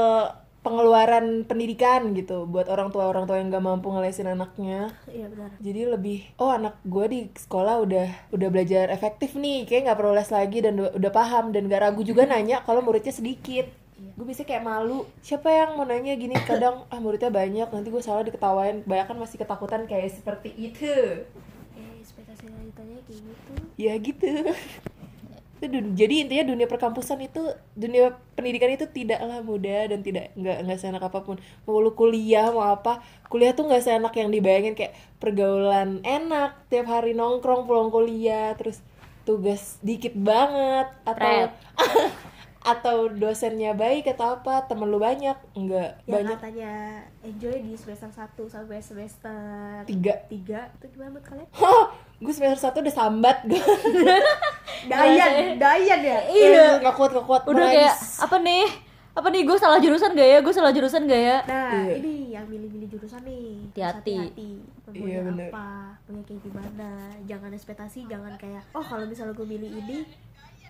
pengeluaran 0.67 1.47
pendidikan 1.47 2.11
gitu 2.11 2.43
buat 2.51 2.67
orang 2.67 2.91
tua 2.91 3.07
orang 3.07 3.31
tua 3.31 3.39
yang 3.39 3.55
gak 3.55 3.63
mampu 3.63 3.95
ngelesin 3.95 4.27
anaknya. 4.27 4.90
Iya 5.07 5.31
benar. 5.31 5.55
Jadi 5.62 5.81
lebih 5.87 6.19
oh 6.43 6.50
anak 6.50 6.83
gue 6.83 7.07
di 7.07 7.21
sekolah 7.31 7.87
udah 7.87 8.35
udah 8.35 8.49
belajar 8.50 8.90
efektif 8.90 9.38
nih 9.38 9.62
kayak 9.62 9.87
nggak 9.87 9.99
perlu 10.02 10.11
les 10.19 10.26
lagi 10.35 10.59
dan 10.59 10.75
udah, 10.83 11.12
paham 11.14 11.55
dan 11.55 11.71
gak 11.71 11.87
ragu 11.87 12.02
juga 12.02 12.26
nanya 12.35 12.67
kalau 12.67 12.83
muridnya 12.83 13.14
sedikit. 13.14 13.71
Gue 14.19 14.26
bisa 14.26 14.43
kayak 14.43 14.67
malu 14.67 15.07
siapa 15.23 15.47
yang 15.47 15.79
mau 15.79 15.87
nanya 15.87 16.19
gini? 16.19 16.35
Kadang 16.35 16.83
ah 16.90 16.99
muridnya 16.99 17.31
banyak 17.31 17.71
nanti 17.71 17.88
gue 17.95 18.02
salah 18.02 18.26
diketawain. 18.26 18.83
Banyak 18.83 19.07
kan 19.07 19.17
masih 19.23 19.38
ketakutan 19.38 19.87
kayak 19.87 20.19
seperti 20.19 20.50
itu. 20.50 21.23
Eh 21.79 21.95
ekspektasi 22.02 22.50
lanjutannya 22.50 23.00
kayak 23.07 23.21
gitu. 23.23 23.52
Ya 23.79 23.95
gitu 24.02 24.50
itu 25.57 25.65
dun- 25.73 25.97
jadi 25.97 26.15
intinya 26.29 26.45
dunia 26.53 26.69
perkampusan 26.69 27.19
itu 27.25 27.41
dunia 27.73 28.13
pendidikan 28.37 28.69
itu 28.77 28.85
tidaklah 28.93 29.41
mudah 29.41 29.89
dan 29.89 30.05
tidak 30.05 30.37
nggak 30.37 30.69
nggak 30.69 30.79
seenak 30.79 31.01
apa 31.01 31.25
pun. 31.25 31.41
Mau 31.65 31.81
lu 31.81 31.97
kuliah 31.97 32.53
mau 32.53 32.69
apa 32.69 33.01
kuliah 33.33 33.57
tuh 33.57 33.65
nggak 33.65 33.81
seenak 33.81 34.13
yang 34.15 34.29
dibayangin 34.29 34.77
kayak 34.77 34.93
pergaulan 35.17 36.05
enak 36.05 36.61
tiap 36.69 36.87
hari 36.93 37.17
nongkrong 37.17 37.65
pulang 37.65 37.89
kuliah 37.89 38.53
terus 38.55 38.85
tugas 39.25 39.81
dikit 39.83 40.15
banget 40.15 40.87
atau 41.03 41.51
atau 42.67 43.07
dosennya 43.07 43.79
baik 43.79 44.11
atau 44.11 44.43
apa 44.43 44.67
temen 44.67 44.91
lu 44.91 44.99
banyak 44.99 45.39
nggak 45.55 46.03
yang 46.11 46.27
banyak. 46.27 46.35
katanya 46.35 46.73
enjoy 47.23 47.55
di 47.63 47.79
semester 47.79 48.11
1 48.11 48.35
sampai 48.51 48.83
semester 48.83 49.39
tiga. 49.87 50.27
3 50.27 50.75
itu 50.75 50.85
gimana 50.91 51.15
menurut 51.15 51.27
kalian? 51.31 51.49
gue 52.16 52.32
semester 52.32 52.56
satu 52.56 52.80
udah 52.80 52.94
sambat 52.94 53.44
gue 53.44 53.61
Dayan, 54.90 55.58
Dayan 55.58 56.00
ya? 56.00 56.18
Iya. 56.30 56.66
nggak 56.80 56.94
kuat 56.94 57.11
nggak 57.12 57.26
kuat 57.26 57.42
Udah 57.44 57.66
kayak 57.66 57.96
apa 58.23 58.37
nih? 58.38 58.66
Apa 59.16 59.32
nih 59.32 59.42
gue 59.49 59.56
salah 59.56 59.80
jurusan 59.80 60.12
gak 60.12 60.28
ya? 60.28 60.38
Gue 60.44 60.52
salah 60.52 60.70
jurusan 60.76 61.08
gak 61.08 61.16
ya? 61.16 61.38
Nah, 61.49 61.88
Iya. 61.88 61.94
ini 62.04 62.12
yang 62.37 62.44
milih-milih 62.46 62.88
jurusan 62.92 63.25
nih. 63.25 63.64
Hati-hati. 63.73 64.16
Iya, 64.92 65.25
bener. 65.25 65.49
apa? 65.49 65.96
Maunya 66.04 66.23
kayak 66.28 66.40
gimana? 66.44 66.90
Jangan 67.25 67.50
ekspektasi, 67.56 68.04
jangan 68.06 68.37
kayak 68.37 68.61
oh 68.76 68.85
kalau 68.85 69.08
misalnya 69.08 69.32
gue 69.32 69.49
milih 69.49 69.70
ini 69.73 70.04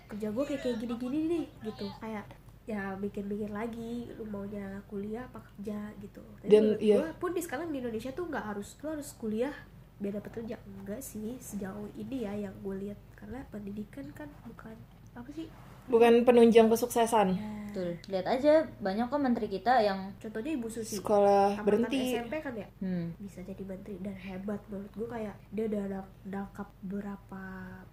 kerja 0.07 0.31
gue 0.31 0.43
kayak 0.47 0.61
kayak 0.63 0.77
gini-gini 0.79 1.17
nih 1.27 1.45
gitu. 1.67 1.85
Kayak 1.99 2.25
ya 2.63 2.95
bikin-bikin 2.99 3.51
lagi 3.51 4.07
lu 4.15 4.23
maunya 4.27 4.79
kuliah 4.87 5.27
apa 5.27 5.43
kerja 5.43 5.91
gitu. 5.99 6.23
Tapi 6.39 6.47
Dan, 6.47 6.79
iya. 6.79 7.03
gua 7.03 7.11
pun 7.19 7.31
di 7.31 7.43
sekarang 7.43 7.71
di 7.71 7.79
Indonesia 7.79 8.11
tuh 8.11 8.27
nggak 8.27 8.43
harus 8.47 8.79
lu 8.79 8.87
harus 8.91 9.11
kuliah 9.15 9.55
biar 9.97 10.21
dapat 10.21 10.31
kerja 10.41 10.55
enggak 10.63 11.01
sih 11.01 11.37
sejauh 11.41 11.89
ini 11.97 12.23
ya 12.23 12.33
yang 12.49 12.55
gue 12.61 12.75
lihat. 12.87 12.99
Karena 13.17 13.41
pendidikan 13.49 14.05
kan 14.13 14.29
bukan 14.45 14.75
apa 15.17 15.29
sih? 15.33 15.49
Bukan 15.87 16.27
penunjang 16.27 16.67
kesuksesan. 16.67 17.33
Betul. 17.71 17.95
Lihat 18.11 18.27
aja 18.27 18.67
banyak 18.83 19.07
kok 19.07 19.21
menteri 19.23 19.47
kita 19.47 19.79
yang 19.79 20.11
contohnya 20.19 20.51
ibu 20.57 20.67
susi. 20.67 20.99
Sekolah 20.99 21.55
Tamatan 21.55 21.65
berhenti. 21.65 21.99
SMP 22.11 22.33
kan 22.43 22.53
ya? 22.57 22.67
Hmm, 22.83 23.15
bisa 23.21 23.39
jadi 23.39 23.63
menteri 23.63 23.95
dan 24.03 24.15
hebat 24.17 24.59
menurut 24.67 24.91
gue 24.91 25.07
kayak 25.07 25.35
dia 25.55 25.63
udah 25.71 26.03
nangkap 26.27 26.67
berapa 26.83 27.43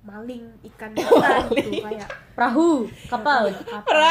maling 0.03 0.45
ikan 0.75 0.91
ikan 1.01 1.43
gitu 1.55 1.71
kayak 1.87 2.09
perahu, 2.35 2.91
kapal. 3.07 3.47
apa 3.71 4.11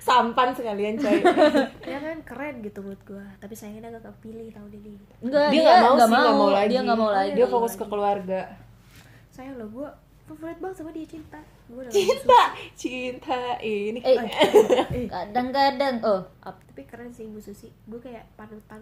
sampan 0.00 0.54
sekalian 0.56 0.96
coy. 0.96 1.18
Ya 1.92 1.98
kan 2.00 2.18
keren 2.24 2.64
gitu 2.64 2.80
menurut 2.80 3.02
gue 3.04 3.26
tapi 3.42 3.54
sayangnya 3.58 3.90
dia 3.90 3.98
gak 3.98 4.04
kepilih 4.16 4.48
tahun 4.54 4.70
ini. 4.72 4.92
Enggak, 5.20 5.48
dia 5.50 5.60
nggak 5.60 5.80
mau 5.82 5.92
nggak 5.92 6.08
sih 6.08 6.16
nggak 6.16 6.36
mau. 6.38 6.50
lagi. 6.50 6.68
Dia 6.70 6.80
nggak 6.86 6.98
mau 6.98 7.10
lagi. 7.10 7.30
dia 7.36 7.46
fokus 7.50 7.74
ke 7.76 7.84
keluarga. 7.84 8.40
Sayang 9.34 9.56
loh 9.58 9.68
gue 9.68 9.88
favorit 10.30 10.58
banget 10.62 10.76
sama 10.80 10.90
dia 10.94 11.06
cinta. 11.08 11.40
Udah 11.72 11.90
cinta! 11.90 12.42
cinta 12.76 13.40
ini. 13.60 14.00
Eh, 14.00 14.16
kadang-kadang 15.12 16.00
oh, 16.04 16.20
ap- 16.44 16.62
tapi 16.68 16.88
keren 16.88 17.12
sih 17.12 17.28
ibu 17.28 17.40
susi. 17.40 17.68
Gue 17.88 18.00
kayak 18.00 18.28
panutan 18.38 18.80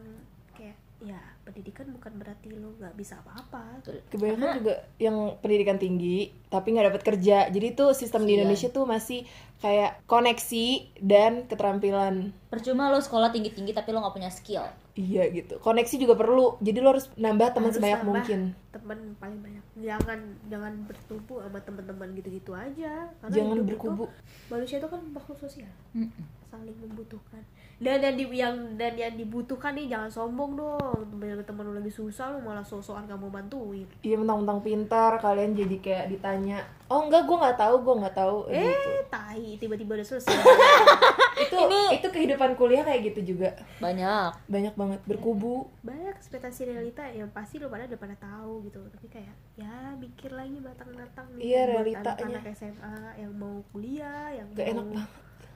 kayak 0.55 0.77
ya 1.01 1.17
pendidikan 1.43 1.89
bukan 1.97 2.13
berarti 2.21 2.53
lo 2.53 2.77
nggak 2.77 2.93
bisa 2.95 3.19
apa-apa. 3.25 3.81
Kebanyakan 4.13 4.61
juga 4.61 4.75
yang 5.01 5.17
pendidikan 5.41 5.81
tinggi 5.81 6.29
tapi 6.53 6.77
nggak 6.77 6.93
dapat 6.93 7.03
kerja. 7.03 7.49
Jadi 7.49 7.67
tuh 7.73 7.97
sistem 7.97 8.29
di 8.29 8.37
Iya. 8.37 8.45
Indonesia 8.45 8.69
tuh 8.69 8.85
masih 8.85 9.25
kayak 9.65 10.05
koneksi 10.05 10.67
dan 11.01 11.49
keterampilan 11.49 12.33
percuma 12.51 12.91
lo 12.91 12.99
sekolah 12.99 13.31
tinggi-tinggi 13.31 13.71
tapi 13.71 13.89
lo 13.89 14.03
nggak 14.03 14.13
punya 14.13 14.29
skill. 14.29 14.67
iya 14.93 15.31
gitu. 15.31 15.57
Koneksi 15.57 15.97
juga 15.97 16.13
perlu. 16.13 16.59
Jadi 16.59 16.79
lo 16.79 16.91
harus 16.91 17.07
nambah 17.15 17.49
teman 17.51 17.71
Harus 17.71 17.79
sebanyak 17.79 18.01
nambah 18.01 18.11
mungkin. 18.13 18.41
teman 18.69 18.99
paling 19.17 19.41
banyak. 19.41 19.65
Jangan 19.81 20.19
jangan 20.47 20.73
bertumpu 20.85 21.39
sama 21.39 21.59
teman-teman 21.59 22.09
gitu-gitu 22.13 22.51
aja. 22.53 23.07
Karena 23.17 23.31
jangan 23.33 23.55
hidup 23.55 23.65
itu- 23.65 23.71
berkubu. 23.73 24.05
manusia 24.49 24.77
itu 24.77 24.87
kan 24.87 25.01
makhluk 25.09 25.39
sosial. 25.39 25.71
Mm-mm. 25.93 26.27
saling 26.43 26.75
membutuhkan. 26.77 27.39
Dan 27.79 28.03
yang 28.03 28.13
di 28.13 28.25
yang 28.35 28.57
dan 28.75 28.93
yang 28.93 29.15
dibutuhkan 29.15 29.73
nih 29.73 29.87
jangan 29.87 30.11
sombong 30.11 30.59
dong. 30.59 30.99
Temen 31.09 31.39
temen 31.41 31.63
lu 31.63 31.73
lagi 31.73 31.89
susah 31.89 32.29
lu 32.29 32.43
malah 32.43 32.61
sosokan 32.61 33.07
gak 33.07 33.17
mau 33.17 33.31
bantuin. 33.31 33.87
Iya 34.03 34.19
mentang-mentang 34.19 34.59
pintar 34.61 35.17
kalian 35.17 35.55
jadi 35.55 35.77
kayak 35.79 36.05
ditanya 36.11 36.59
oh 36.87 37.07
enggak 37.07 37.23
gue 37.23 37.37
nggak 37.39 37.55
tahu 37.57 37.75
gue 37.81 37.95
nggak 38.03 38.17
tahu 38.17 38.37
gitu. 38.51 38.67
eh 38.67 39.01
tai 39.07 39.55
tiba-tiba 39.57 39.95
udah 39.95 40.05
selesai. 40.05 40.35
Itu 41.41 41.57
itu 41.91 42.07
kehidupan 42.07 42.40
kuliah 42.51 42.81
kayak 42.81 43.01
gitu 43.07 43.21
juga 43.31 43.53
Banyak. 43.77 44.47
banyak 44.47 44.75
banget 44.75 45.01
berkubu 45.05 45.69
banyak 45.81 46.11
ekspektasi 46.11 46.67
realita 46.67 47.05
yang 47.07 47.29
pasti 47.29 47.57
lu 47.57 47.67
pada 47.67 47.85
udah 47.85 47.99
pada 47.99 48.17
tahu 48.17 48.65
gitu 48.65 48.81
tapi 48.89 49.07
kayak 49.11 49.35
ya 49.55 49.75
mikir 49.95 50.31
lagi 50.31 50.57
matang-matang 50.57 51.27
nih 51.35 51.43
Iya, 51.47 51.61
buat 51.61 51.75
realitanya. 51.77 52.09
anak-anak 52.17 52.45
SMA 52.53 52.95
yang 53.17 53.33
mau 53.35 53.57
kuliah 53.69 54.27
yang 54.33 54.49
Gak 54.51 54.65
mau 54.65 54.73
enak 54.73 54.87
banget. 54.87 55.11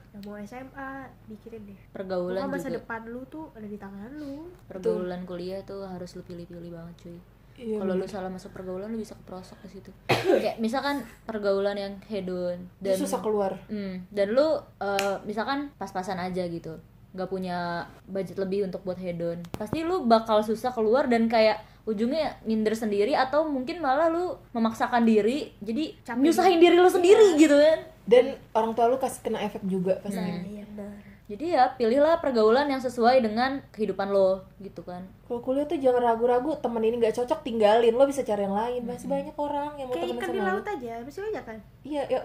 yang 0.07 0.21
mau 0.23 0.35
SMA 0.39 0.91
mikirin 1.25 1.61
deh 1.65 1.79
Pergaulan 1.91 2.41
masa 2.45 2.67
juga. 2.67 2.77
depan 2.77 3.01
lu 3.05 3.21
tuh 3.25 3.45
ada 3.51 3.65
di 3.65 3.75
tangan 3.75 4.11
lu 4.11 4.35
Pergaulan 4.65 5.21
kuliah 5.23 5.59
tuh 5.61 5.83
harus 5.83 6.13
lu 6.13 6.21
pilih-pilih 6.21 6.71
banget 6.71 6.95
cuy. 7.01 7.19
Iya, 7.55 7.79
Kalau 7.79 7.95
lu 7.95 8.03
salah 8.03 8.27
masuk 8.27 8.51
pergaulan 8.51 8.91
lu 8.91 8.99
bisa 8.99 9.15
keprosok 9.15 9.57
ke 9.63 9.67
situ. 9.79 9.91
Kayak 10.43 10.59
misalkan 10.59 11.07
pergaulan 11.23 11.79
yang 11.79 11.93
hedon 12.11 12.67
dan 12.83 12.95
susah 12.99 13.23
keluar. 13.23 13.55
Hmm, 13.71 14.03
dan 14.11 14.35
lu 14.35 14.59
eh, 14.83 15.15
misalkan 15.23 15.71
pas-pasan 15.79 16.19
aja 16.19 16.43
gitu 16.47 16.75
nggak 17.15 17.31
punya 17.31 17.87
budget 18.11 18.35
lebih 18.35 18.67
untuk 18.67 18.83
buat 18.83 18.99
hedon 18.99 19.39
pasti 19.55 19.87
lu 19.87 20.03
bakal 20.03 20.43
susah 20.43 20.75
keluar 20.75 21.07
dan 21.07 21.31
kayak 21.31 21.63
ujungnya 21.87 22.35
minder 22.43 22.75
sendiri 22.75 23.15
atau 23.15 23.47
mungkin 23.47 23.79
malah 23.79 24.11
lu 24.11 24.35
memaksakan 24.51 25.07
diri 25.07 25.55
jadi 25.63 25.95
Capek 26.03 26.19
nyusahin 26.27 26.59
diri 26.59 26.75
lu 26.75 26.91
sendiri 26.91 27.39
gitu 27.39 27.55
kan. 27.55 27.79
Dan 28.05 28.37
orang 28.53 28.75
tua 28.75 28.91
lu 28.91 28.99
kasih 28.99 29.23
kena 29.23 29.39
efek 29.47 29.63
juga 29.63 29.97
pasti 30.03 30.19
nah 30.19 30.43
iya 30.43 30.67
benar 30.67 31.14
jadi 31.25 31.57
ya 31.57 31.63
pilihlah 31.73 32.21
pergaulan 32.21 32.69
yang 32.69 32.77
sesuai 32.77 33.17
dengan 33.25 33.65
kehidupan 33.73 34.13
lo 34.13 34.45
gitu 34.61 34.85
kan. 34.85 35.09
Kalau 35.25 35.41
kuliah 35.41 35.65
tuh 35.65 35.81
jangan 35.81 36.05
ragu-ragu 36.05 36.53
temen 36.61 36.85
ini 36.85 37.01
nggak 37.01 37.17
cocok 37.17 37.41
tinggalin. 37.41 37.97
Lo 37.97 38.05
bisa 38.05 38.21
cari 38.21 38.45
yang 38.45 38.53
lain. 38.53 38.85
Masih 38.85 39.09
banyak 39.09 39.33
orang 39.33 39.73
yang 39.73 39.89
mau 39.89 39.95
kayak 39.97 40.13
ikan 40.13 40.29
di 40.29 40.37
sama 40.37 40.45
lo. 40.45 40.49
laut 40.53 40.65
aja 40.69 40.93
masih 41.01 41.21
banyak 41.25 41.43
kan? 41.49 41.57
Iya 41.81 42.01
yo. 42.13 42.21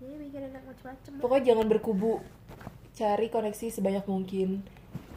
Jadi 0.00 0.14
mikir 0.16 0.40
enak 0.48 0.62
macam-macam 0.64 1.10
pokoknya 1.20 1.44
jangan 1.52 1.66
berkubu. 1.68 2.14
Cari 2.96 3.26
koneksi 3.28 3.66
sebanyak 3.68 4.04
mungkin 4.08 4.64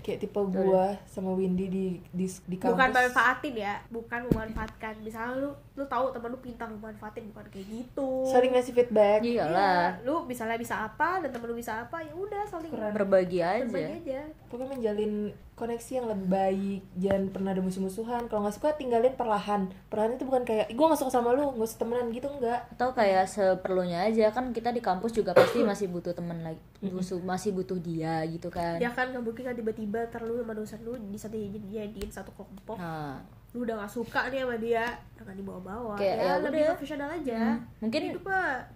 kayak 0.10 0.22
tipe 0.26 0.42
gua 0.50 0.98
sama 1.06 1.32
Windy 1.38 1.66
di 1.70 1.86
di, 2.10 2.26
di 2.26 2.56
kampus. 2.58 2.74
Bukan 2.74 2.90
manfaatin 2.90 3.54
ya 3.54 3.78
bukan 3.94 4.20
memanfaatkan. 4.34 4.94
Misalnya 5.06 5.38
lu 5.38 5.50
lu 5.78 5.86
tahu 5.86 6.10
temen 6.10 6.34
lu 6.34 6.40
pintar 6.42 6.66
lu 6.66 6.82
manfaatin 6.82 7.30
bukan 7.30 7.46
kayak 7.54 7.68
gitu. 7.70 8.26
Saling 8.26 8.58
ngasih 8.58 8.74
feedback. 8.74 9.22
Iyalah 9.22 10.02
Iya, 10.02 10.06
lu 10.08 10.26
misalnya 10.26 10.58
bisa 10.58 10.82
apa 10.82 11.22
dan 11.22 11.30
temen 11.30 11.46
lu 11.46 11.56
bisa 11.56 11.86
apa 11.86 12.02
ya 12.02 12.14
udah 12.18 12.44
saling 12.50 12.72
berbagi 12.74 13.40
aja. 13.46 13.64
Berbagi 13.70 14.10
aja. 14.10 14.22
Pokoknya 14.50 14.68
menjalin 14.74 15.14
koneksi 15.60 15.92
yang 15.94 16.08
lebih 16.08 16.28
baik 16.28 16.82
jangan 16.96 17.24
pernah 17.30 17.52
ada 17.52 17.60
musuh-musuhan. 17.60 18.26
Kalau 18.26 18.42
nggak 18.42 18.56
suka 18.56 18.72
tinggalin 18.74 19.12
perlahan. 19.14 19.68
Perlahan 19.92 20.16
itu 20.16 20.24
bukan 20.24 20.42
kayak 20.42 20.72
gue 20.72 20.86
nggak 20.88 20.98
suka 20.98 21.12
sama 21.12 21.36
lu 21.36 21.52
nggak 21.52 21.68
usah 21.68 21.78
temenan 21.78 22.08
gitu 22.10 22.32
enggak 22.32 22.64
atau 22.72 22.96
kayak 22.96 23.28
seperlunya 23.28 24.08
aja 24.08 24.32
kan 24.32 24.50
kita 24.50 24.72
di 24.72 24.80
kampus 24.80 25.12
juga 25.12 25.36
pasti 25.36 25.60
masih 25.68 25.92
butuh 25.92 26.16
teman 26.16 26.40
lagi 26.40 26.64
butuh 26.80 27.20
masih 27.20 27.52
butuh 27.52 27.76
dia 27.78 28.24
gitu 28.26 28.48
kan. 28.48 28.80
Ya 28.80 28.90
kan 28.90 29.12
nggak 29.12 29.22
mungkin 29.22 29.44
kan 29.44 29.54
tiba-tiba 29.54 30.08
ntar 30.08 30.24
lu 30.24 30.40
sama 30.40 30.56
dosen 30.56 30.80
lu 30.82 30.96
bisa 31.12 31.28
dijadiin 31.28 32.08
satu 32.10 32.32
kelompok. 32.32 32.80
Nah. 32.80 33.20
Lu 33.50 33.66
udah 33.66 33.82
gak 33.82 33.90
suka 33.90 34.30
nih 34.30 34.46
sama 34.46 34.62
dia 34.62 34.86
jangan 35.18 35.34
dibawa-bawa. 35.34 35.98
Kayak, 35.98 36.16
ya, 36.16 36.22
ya 36.22 36.34
lebih 36.38 36.62
udah. 36.62 36.70
profesional 36.70 37.10
aja. 37.10 37.42
Mungkin 37.82 38.02
hidup 38.14 38.24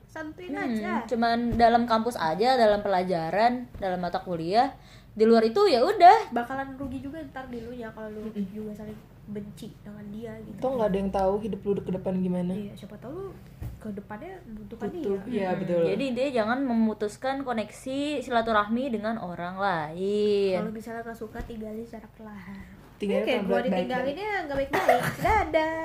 santuin 0.09 0.49
Hmm, 0.49 0.65
aja. 0.65 0.93
cuman 1.05 1.37
dalam 1.53 1.85
kampus 1.85 2.17
aja, 2.17 2.57
dalam 2.57 2.81
pelajaran, 2.81 3.69
dalam 3.77 4.01
mata 4.01 4.25
kuliah. 4.25 4.73
Di 5.13 5.23
luar 5.29 5.45
itu 5.45 5.61
ya 5.69 5.85
udah. 5.85 6.33
bakalan 6.33 6.73
rugi 6.77 7.05
juga 7.05 7.21
ntar 7.29 7.45
di 7.47 7.61
lu 7.61 7.71
ya 7.73 7.93
kalau 7.93 8.09
lu 8.09 8.29
juga 8.33 8.73
saling 8.73 8.97
benci 9.29 9.71
dengan 9.85 10.05
dia 10.09 10.33
gitu. 10.43 10.57
Toh 10.59 10.71
nggak 10.75 10.89
ada 10.89 10.97
yang 10.97 11.11
tahu 11.13 11.33
hidup 11.39 11.59
lu 11.63 11.81
ke 11.81 11.91
depan 11.93 12.13
gimana. 12.19 12.53
Iya 12.53 12.73
siapa 12.73 12.97
tahu 12.97 13.13
lu 13.13 13.31
ke 13.77 13.89
depannya 13.91 14.39
membutuhkan 14.47 14.87
butuh 14.89 15.19
dia. 15.27 15.35
iya 15.35 15.49
betul. 15.59 15.83
Jadi 15.85 16.03
intinya 16.11 16.31
jangan 16.43 16.59
memutuskan 16.63 17.35
koneksi 17.43 18.23
silaturahmi 18.23 18.89
dengan 18.91 19.19
orang 19.19 19.59
lain. 19.59 20.59
kalau 20.59 20.71
misalnya 20.71 21.03
gak 21.03 21.19
suka 21.19 21.39
tinggalin 21.43 21.83
secara 21.83 22.07
perlahan 22.15 22.82
tinggalin 23.03 23.25
gue 23.25 23.51
baik-baik 23.51 23.67
ditinggalinnya 23.83 24.31
gak 24.43 24.57
baik-baik. 24.57 25.03
Dadah 25.19 25.75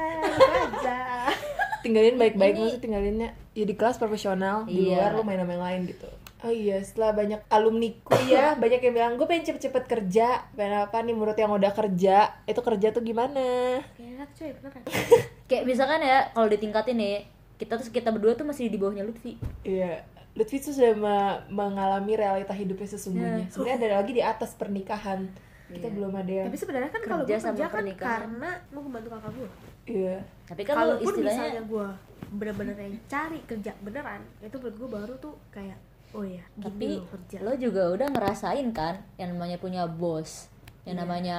aja 0.55 1.01
tinggalin 1.85 2.15
baik-baik 2.15 2.55
maksudnya 2.55 2.81
tinggalinnya 2.81 3.29
ya 3.53 3.65
di 3.65 3.75
kelas 3.75 3.97
profesional 3.97 4.63
di 4.65 4.89
Iya. 4.89 4.99
luar 5.01 5.11
lu 5.13 5.23
main 5.23 5.39
sama 5.39 5.53
yang 5.53 5.65
lain 5.65 5.83
gitu. 5.89 6.09
Oh 6.39 6.51
iya 6.51 6.79
setelah 6.79 7.11
banyak 7.13 7.41
alumni 7.49 7.91
kuliah 8.01 8.55
banyak 8.63 8.79
yang 8.81 8.95
bilang 8.95 9.13
gue 9.15 9.27
pengen 9.27 9.45
cepet-cepet 9.45 9.85
kerja. 9.85 10.47
Pengen 10.53 10.75
apa 10.81 10.97
nih 11.01 11.11
menurut 11.11 11.35
yang 11.35 11.51
udah 11.51 11.73
kerja 11.73 12.17
itu 12.45 12.61
kerja 12.61 12.89
tuh 12.89 13.03
gimana? 13.03 13.79
Enak 13.95 14.31
cuy 14.33 14.51
beneran 14.53 14.83
Kayak 15.49 15.65
misalkan 15.65 16.01
ya 16.01 16.31
kalau 16.31 16.47
ditingkatin 16.47 16.95
nih, 16.95 17.17
kita 17.57 17.75
tuh 17.75 17.89
kita 17.89 18.11
berdua 18.11 18.35
tuh 18.35 18.45
masih 18.45 18.69
di 18.69 18.77
bawahnya 18.77 19.03
Lutfi. 19.03 19.35
iya 19.63 20.05
Lutfi 20.35 20.61
tuh 20.61 20.71
sudah 20.71 20.95
me- 20.95 21.41
mengalami 21.49 22.15
realita 22.15 22.53
hidupnya 22.53 22.87
sesungguhnya. 22.87 23.51
Sebenarnya 23.51 23.77
ada 23.81 23.97
lagi 23.99 24.13
di 24.13 24.23
atas 24.23 24.55
pernikahan 24.55 25.27
kita 25.69 25.89
belum 25.89 26.13
ada 26.13 26.33
yang 26.33 26.47
tapi 26.49 26.59
sebenarnya 26.59 26.91
kan 26.91 27.03
kalau 27.03 27.23
gue 27.23 27.29
Kerja 27.31 27.67
kan 27.69 27.75
pernikahan. 27.75 28.09
karena 28.25 28.51
mau 28.71 28.83
membantu 28.83 29.09
kakak 29.13 29.33
gue 29.33 29.51
iya 29.87 30.17
Tapi 30.45 30.63
kan 30.63 30.75
lu 30.75 30.81
kalaupun 30.81 31.13
istilahnya 31.13 31.37
misalnya 31.45 31.63
gue 31.65 31.89
bener-bener 32.29 32.77
yang 32.77 32.95
cari 33.05 33.39
kerja 33.45 33.73
beneran 33.79 34.21
itu 34.39 34.57
menurut 34.57 34.77
gue 34.77 34.91
baru 34.91 35.15
tuh 35.17 35.35
kayak 35.49 35.79
oh 36.11 36.25
ya 36.25 36.45
tapi 36.57 36.81
gini 36.83 36.97
loh 36.97 37.09
kerja 37.09 37.37
lo 37.41 37.53
juga 37.55 37.83
udah 37.93 38.09
ngerasain 38.09 38.69
kan 38.73 38.95
yang 39.17 39.37
namanya 39.37 39.57
punya 39.57 39.85
bos, 39.85 40.49
yang 40.85 40.97
Iya. 40.97 41.03
namanya 41.05 41.39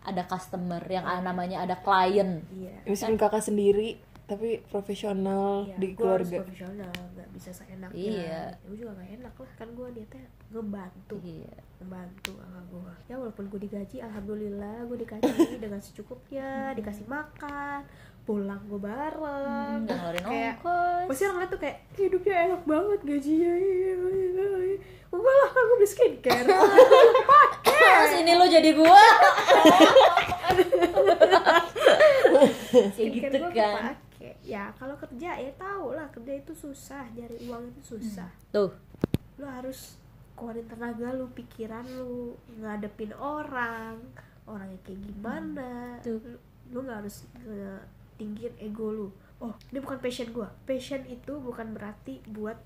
ada 0.00 0.22
customer, 0.24 0.80
yang 0.84 1.04
namanya 1.20 1.62
ada 1.62 1.76
klien. 1.76 2.40
iya 2.50 2.74
meskipun 2.82 3.14
kakak 3.14 3.42
sendiri 3.42 3.98
tapi 4.28 4.60
profesional 4.62 5.64
Iya, 5.64 5.76
di 5.80 5.88
gua 5.92 6.14
harus 6.14 6.28
keluarga 6.28 6.44
profesional 6.44 6.92
nggak 7.08 7.28
bisa 7.32 7.50
seenaknya 7.50 7.96
Iya. 7.96 8.42
gue 8.60 8.76
juga 8.76 8.92
gak 8.94 9.10
enak 9.16 9.34
lah 9.34 9.52
kan 9.56 9.68
gue 9.72 9.88
niatnya 9.90 10.24
ngebantu 10.48 11.16
Iya. 11.18 11.56
membantu 11.78 12.30
kakak 12.36 12.64
gue 12.66 12.92
ya 13.04 13.14
walaupun 13.16 13.44
gue 13.48 13.60
digaji 13.64 13.96
alhamdulillah 13.98 14.76
gue 14.84 14.98
dikasih 15.00 15.32
dengan 15.64 15.80
secukupnya 15.80 16.48
dikasih 16.72 17.08
makan 17.08 17.88
pulang 18.22 18.60
gue 18.62 18.76
bareng 18.76 19.78
Nggak 19.82 19.96
ngeluarin 19.96 20.22
kayak 20.22 20.54
ongkos. 20.60 21.06
pasti 21.08 21.24
orang 21.24 21.48
tuh 21.48 21.58
kayak 21.58 21.76
hidupnya 21.94 22.34
enak 22.46 22.62
banget 22.62 23.00
gajinya 23.02 23.52
iya, 23.54 23.72
iya, 23.72 23.94
iya. 23.96 24.76
enggak 25.08 25.34
lah 25.34 25.48
kan 25.48 25.62
gue 25.64 25.76
beli 25.78 25.88
skincare 25.88 26.46
Terus 27.78 28.12
ini 28.18 28.32
lo 28.34 28.44
jadi 28.44 28.70
gua. 28.74 29.00
Kayak 32.68 32.92
skincare 32.92 33.32
gitu 33.32 33.38
gue 33.40 33.52
kan. 33.54 33.94
Ya 34.48 34.72
kalau 34.80 34.96
kerja 34.96 35.36
ya 35.36 35.52
tau 35.60 35.92
lah 35.92 36.08
kerja 36.08 36.40
itu 36.40 36.56
susah 36.56 37.04
nyari 37.12 37.36
uang 37.44 37.68
itu 37.68 38.00
susah. 38.00 38.32
Tuh, 38.48 38.72
lu 39.36 39.44
harus 39.44 40.00
keluarin 40.32 40.64
tenaga 40.64 41.12
lu 41.12 41.28
pikiran 41.36 41.84
lu 41.84 42.32
ngadepin 42.56 43.12
orang. 43.12 44.00
Orang 44.48 44.72
yang 44.72 44.80
kayak 44.80 45.00
gimana? 45.04 46.00
Tuh. 46.00 46.16
lu, 46.24 46.40
lu 46.72 46.78
nggak 46.80 47.04
harus 47.04 47.28
tinggiin 48.16 48.56
ego 48.56 48.88
lu. 48.88 49.08
Oh 49.44 49.52
ini 49.68 49.84
bukan 49.84 50.00
passion 50.00 50.32
gua. 50.32 50.48
Passion 50.64 51.04
itu 51.04 51.36
bukan 51.36 51.76
berarti 51.76 52.24
buat 52.32 52.56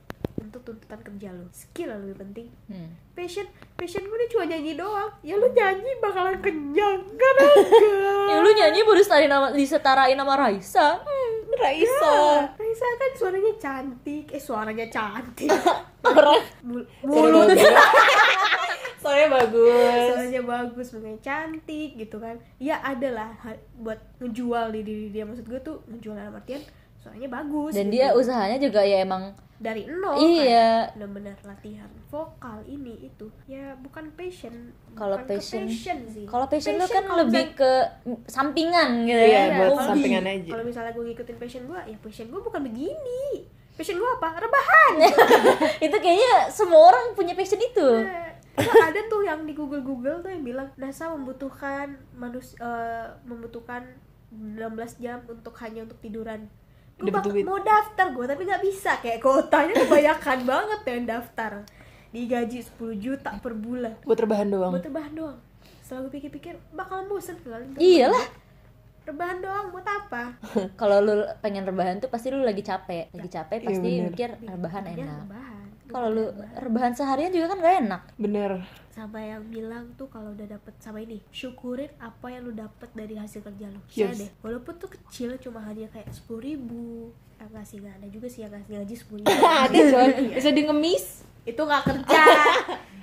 untuk 0.43 0.61
tuntutan 0.63 0.99
kerja 0.99 1.31
lo 1.31 1.47
skill 1.49 1.95
lebih 1.95 2.19
penting. 2.19 2.49
Hmm. 2.67 2.91
passion 3.13 3.47
passion 3.73 4.03
gue 4.03 4.27
cuma 4.29 4.45
nyanyi 4.45 4.75
doang. 4.75 5.09
Ya 5.23 5.35
lu 5.35 5.47
nyanyi 5.49 5.95
bakalan 5.99 6.37
kenyang. 6.39 7.01
Kan 7.15 7.35
Ya 8.31 8.37
lu 8.39 8.51
nyanyi 8.51 8.83
baru 8.83 8.99
disetarain 8.99 9.31
nama, 9.31 9.47
disetarain 9.51 10.17
sama 10.17 10.35
Raisa. 10.35 10.87
Raisa. 11.53 12.15
Raisa 12.53 12.87
kan 12.99 13.11
suaranya 13.15 13.53
cantik. 13.57 14.25
Eh 14.29 14.41
suaranya 14.41 14.87
cantik. 14.89 15.49
Orang 16.03 16.43
Mul- 16.63 16.89
mulut. 17.05 17.47
mulut 17.47 17.59
soalnya 19.03 19.35
bagus. 19.35 20.09
Suaranya 20.09 20.43
bagus 20.43 20.87
makanya 20.93 21.21
cantik 21.21 21.91
gitu 21.97 22.17
kan. 22.17 22.39
Ya 22.57 22.79
ada 22.81 23.09
lah. 23.11 23.31
Ha- 23.43 23.63
buat 23.77 23.99
ngejual 24.19 24.71
di 24.73 24.81
diri 24.83 25.07
dia. 25.11 25.23
Maksud 25.23 25.45
gue 25.45 25.61
tuh 25.61 25.83
ngejual 25.87 26.15
dalam 26.15 26.35
artian 26.35 26.63
suaranya 27.03 27.29
bagus 27.29 27.73
Dan 27.73 27.87
gitu. 27.87 27.95
dia 27.97 28.07
usahanya 28.13 28.59
juga 28.59 28.81
ya 28.81 29.03
emang 29.03 29.35
dari 29.59 29.87
nol 29.87 30.15
Iya. 30.17 30.91
kan 30.91 30.99
benar-benar 30.99 31.37
latihan 31.45 31.91
vokal 32.09 32.63
ini 32.65 32.95
itu 33.05 33.27
ya 33.45 33.75
bukan 33.77 34.11
passion 34.13 34.71
Kalau 34.93 35.19
ke 35.21 35.35
passion- 35.35 35.67
sih 35.71 36.25
kalau 36.25 36.47
passion 36.47 36.75
lu 36.75 36.85
kan 36.85 37.03
kalau 37.05 37.19
lebih 37.21 37.45
misal- 37.45 37.57
ke 37.57 37.73
sampingan 38.27 38.89
gitu 39.05 39.19
Iya, 39.21 39.43
ya. 39.45 39.59
buat 39.61 39.83
sampingan 39.85 40.25
aja. 40.25 40.51
kalau 40.51 40.65
misalnya 40.65 40.93
gue 40.93 41.05
ngikutin 41.05 41.37
passion 41.37 41.63
gue 41.65 41.81
ya 41.81 41.97
passion 41.99 42.27
gue 42.27 42.41
bukan 42.41 42.61
begini 42.61 43.23
passion 43.73 43.97
gue 43.97 44.11
apa 44.13 44.29
rebahan 44.37 44.95
itu 45.87 45.97
kayaknya 45.97 46.33
semua 46.49 46.83
orang 46.89 47.15
punya 47.15 47.33
passion 47.33 47.59
itu. 47.59 47.89
Nah, 48.05 48.29
itu 48.55 48.69
ada 48.69 49.01
tuh 49.07 49.23
yang 49.23 49.43
di 49.43 49.55
Google 49.55 49.81
Google 49.81 50.21
tuh 50.21 50.29
yang 50.29 50.45
bilang 50.45 50.69
NASA 50.77 51.09
membutuhkan 51.09 51.87
manus 52.13 52.53
eh, 52.55 53.07
membutuhkan 53.25 53.81
16 54.31 54.61
jam 54.99 55.25
untuk 55.25 55.57
hanya 55.57 55.83
untuk 55.83 55.97
tiduran. 55.99 56.53
Gue 57.03 57.11
Dapat 57.11 57.25
duit. 57.27 57.43
mau 57.43 57.59
daftar 57.59 58.07
gue 58.09 58.25
tapi 58.25 58.43
nggak 58.43 58.63
bisa 58.63 58.91
kayak 58.97 59.19
kotanya 59.19 59.75
kebanyakan 59.77 60.39
banget 60.51 60.81
yang 60.87 61.03
daftar. 61.05 61.53
Digaji 62.09 62.59
10 62.61 62.79
juta 62.97 63.31
per 63.37 63.53
bulan. 63.53 63.97
buat 64.01 64.17
rebahan 64.17 64.49
doang 64.49 64.71
Buat 64.71 64.85
rebahan 64.85 65.13
doang. 65.13 65.39
Setelah 65.81 66.07
gue 66.07 66.13
pikir-pikir 66.15 66.55
bakalan 66.71 67.05
bosen 67.05 67.35
kali. 67.39 67.67
Iyalah. 67.75 68.27
Rebahan 69.03 69.39
doang 69.39 69.67
buat 69.69 69.83
apa? 69.83 70.39
Kalau 70.81 71.01
lu 71.01 71.13
pengen 71.41 71.65
rebahan 71.65 71.99
tuh 71.99 72.07
pasti 72.07 72.31
lu 72.31 72.39
lagi 72.41 72.61
capek. 72.61 73.11
Lagi 73.11 73.29
capek 73.29 73.59
Iya, 73.59 73.67
pasti 73.67 73.89
bener. 73.91 74.07
mikir 74.07 74.31
rebahan 74.41 74.83
Intinya 74.85 75.03
enak. 75.03 75.19
Rebahan. 75.25 75.52
Kalau 75.93 76.09
lu 76.09 76.25
rebahan 76.57 76.93
seharian 76.97 77.31
juga 77.31 77.53
kan 77.53 77.59
gak 77.61 77.77
enak. 77.87 78.03
bener. 78.17 78.53
Sama 78.93 79.25
yang 79.25 79.45
bilang 79.49 79.89
tuh 79.97 80.09
kalau 80.13 80.37
udah 80.37 80.45
dapet 80.45 80.75
sama 80.77 81.01
ini 81.01 81.21
syukurin 81.33 81.89
apa 81.97 82.29
yang 82.29 82.45
lu 82.45 82.53
dapet 82.53 82.93
dari 82.93 83.17
hasil 83.17 83.41
kerja 83.41 83.73
lu. 83.73 83.81
Yes. 83.93 84.21
deh 84.21 84.31
walaupun 84.45 84.77
tuh 84.77 84.91
kecil 84.93 85.37
cuma 85.41 85.65
hanya 85.65 85.89
kayak 85.89 86.13
sepuluh 86.13 86.45
ribu 86.45 87.09
yang 87.41 87.51
ngasih 87.57 87.77
nggak 87.81 87.95
ada 87.99 88.09
juga 88.13 88.27
sih 88.29 88.41
yang 88.45 88.53
ngasih 88.53 88.69
gaji 88.85 88.95
sepuluh 88.97 89.23
ribu. 89.25 89.45
Ada 89.65 89.79
coy. 89.89 90.13
Bisa 90.37 90.51
di 90.53 90.63
ngemis. 90.69 91.05
Itu 91.45 91.61
nggak 91.65 91.83
kerja. 91.85 92.23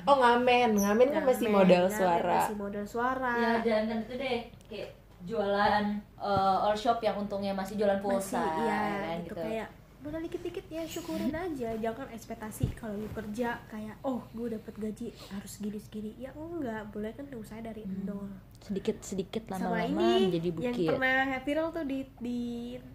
Oh 0.07 0.15
ngamen. 0.15 0.73
Ngamen 0.79 1.07
kan 1.11 1.21
masih 1.27 1.51
modal 1.51 1.85
ngamen 1.85 1.93
suara. 2.01 2.39
masih 2.41 2.55
modal 2.57 2.85
suara. 2.87 3.33
Ya 3.35 3.51
jangan 3.61 3.85
kan 3.93 3.97
itu 4.07 4.13
deh. 4.17 4.39
Kayak 4.65 4.89
jualan 5.27 5.83
eh, 6.15 6.57
all 6.63 6.75
shop 6.79 7.03
yang 7.03 7.19
untungnya 7.19 7.51
masih 7.51 7.75
jualan 7.75 7.99
masih 7.99 8.05
pulsa 8.07 8.39
iya 8.39 8.55
ya 8.55 8.79
kan, 8.79 9.17
gitu. 9.27 9.35
kayak 9.35 9.67
modal 9.99 10.23
dikit-dikit 10.23 10.65
ya 10.71 10.83
syukurin 10.87 11.35
aja. 11.35 11.75
Jangan 11.75 12.07
ekspektasi 12.15 12.71
kalau 12.75 12.95
lu 12.95 13.09
kerja 13.11 13.59
kayak 13.67 13.99
oh 14.07 14.23
gue 14.31 14.55
dapet 14.55 14.73
gaji 14.79 15.07
harus 15.31 15.59
segini 15.59 16.15
ya 16.15 16.31
enggak. 16.35 16.87
Boleh 16.95 17.11
kan 17.11 17.27
usaha 17.35 17.59
dari 17.59 17.83
nol 18.07 18.31
sedikit 18.59 18.99
sedikit 19.01 19.43
sama 19.49 19.81
lama-lama 19.81 20.19
ini 20.19 20.29
jadi 20.35 20.49
yang 20.51 20.75
bukit. 20.75 20.89
pernah 20.91 21.39
viral 21.41 21.67
tuh 21.71 21.85
di 21.87 21.99
di 22.19 22.39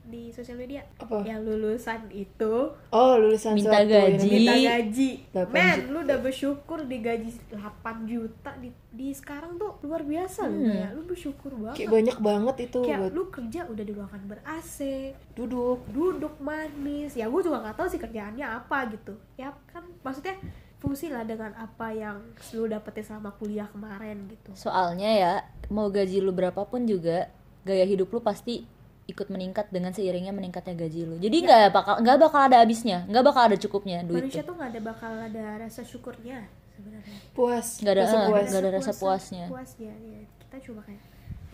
di 0.04 0.22
sosial 0.30 0.60
media. 0.60 0.84
Apa? 1.00 1.24
yang 1.24 1.40
lulusan 1.42 2.06
itu 2.12 2.54
oh 2.92 3.12
lulusan 3.16 3.56
Minta 3.56 3.80
suatu 3.80 3.90
gaji. 3.90 4.28
ini. 4.28 4.38
minta 4.44 4.54
gaji. 4.54 5.10
8 5.32 5.50
men 5.50 5.78
lu 5.90 5.98
udah 6.04 6.18
bersyukur 6.20 6.78
digaji 6.84 7.30
8 7.50 8.04
juta 8.06 8.50
di, 8.60 8.68
di 8.92 9.08
sekarang 9.10 9.56
tuh 9.56 9.80
luar 9.82 10.04
biasa 10.04 10.46
lu 10.46 10.68
kayak 10.68 10.90
lu 10.94 11.02
bersyukur 11.08 11.52
banget. 11.56 11.76
Kayak 11.80 11.90
banyak 11.90 12.18
banget 12.20 12.56
itu 12.70 12.78
kayak 12.84 13.00
buat 13.00 13.12
lu 13.16 13.22
kerja 13.32 13.60
udah 13.66 13.84
di 13.88 13.92
ruangan 13.96 14.22
ber 14.28 14.38
AC 14.44 14.78
duduk. 15.34 15.80
duduk 15.90 16.34
manis. 16.38 17.16
Ya 17.16 17.26
gue 17.26 17.40
juga 17.40 17.64
nggak 17.64 17.76
tahu 17.80 17.88
sih 17.88 17.98
kerjaannya 17.98 18.46
apa 18.46 18.78
gitu. 18.92 19.16
Ya 19.40 19.50
kan 19.72 19.82
maksudnya 20.04 20.36
fungsi 20.84 21.08
lah 21.08 21.24
dengan 21.24 21.56
apa 21.56 21.88
yang 21.90 22.20
lu 22.52 22.68
dapetin 22.68 23.00
selama 23.02 23.32
kuliah 23.34 23.64
kemarin 23.66 24.28
gitu. 24.28 24.52
Soalnya 24.52 25.10
ya 25.16 25.32
mau 25.72 25.88
gaji 25.88 26.20
lu 26.20 26.28
berapapun 26.30 26.84
juga 26.84 27.32
gaya 27.64 27.88
hidup 27.88 28.12
lu 28.12 28.20
pasti 28.20 28.68
ikut 29.04 29.28
meningkat 29.28 29.68
dengan 29.68 29.92
seiringnya 29.92 30.32
meningkatnya 30.32 30.76
gaji 30.76 31.00
lu. 31.04 31.16
Jadi 31.16 31.36
nggak 31.40 31.72
bakal 31.72 31.94
nggak 32.00 32.16
bakal 32.20 32.40
ada 32.44 32.60
habisnya 32.60 33.08
nggak 33.08 33.24
bakal 33.24 33.42
ada 33.48 33.56
cukupnya 33.56 34.04
duit 34.04 34.28
manusia 34.28 34.40
tuh 34.40 34.52
tuh 34.52 34.54
nggak 34.60 34.70
ada 34.76 34.80
bakal 34.80 35.12
ada 35.12 35.44
rasa 35.58 35.80
syukurnya 35.80 36.44
sebenarnya. 36.76 37.16
Puas 37.32 37.80
Nggak 37.80 37.92
ada, 37.92 38.02
rasa 38.04 38.16
eh, 38.16 38.28
puas. 38.28 38.44
nggak 38.44 38.60
ada 38.60 38.70
rasa 38.72 38.92
puasnya. 38.92 39.46
puasnya 39.48 39.92
ya 39.96 40.20
kita 40.44 40.56
cuma 40.68 40.80
kayak 40.84 41.02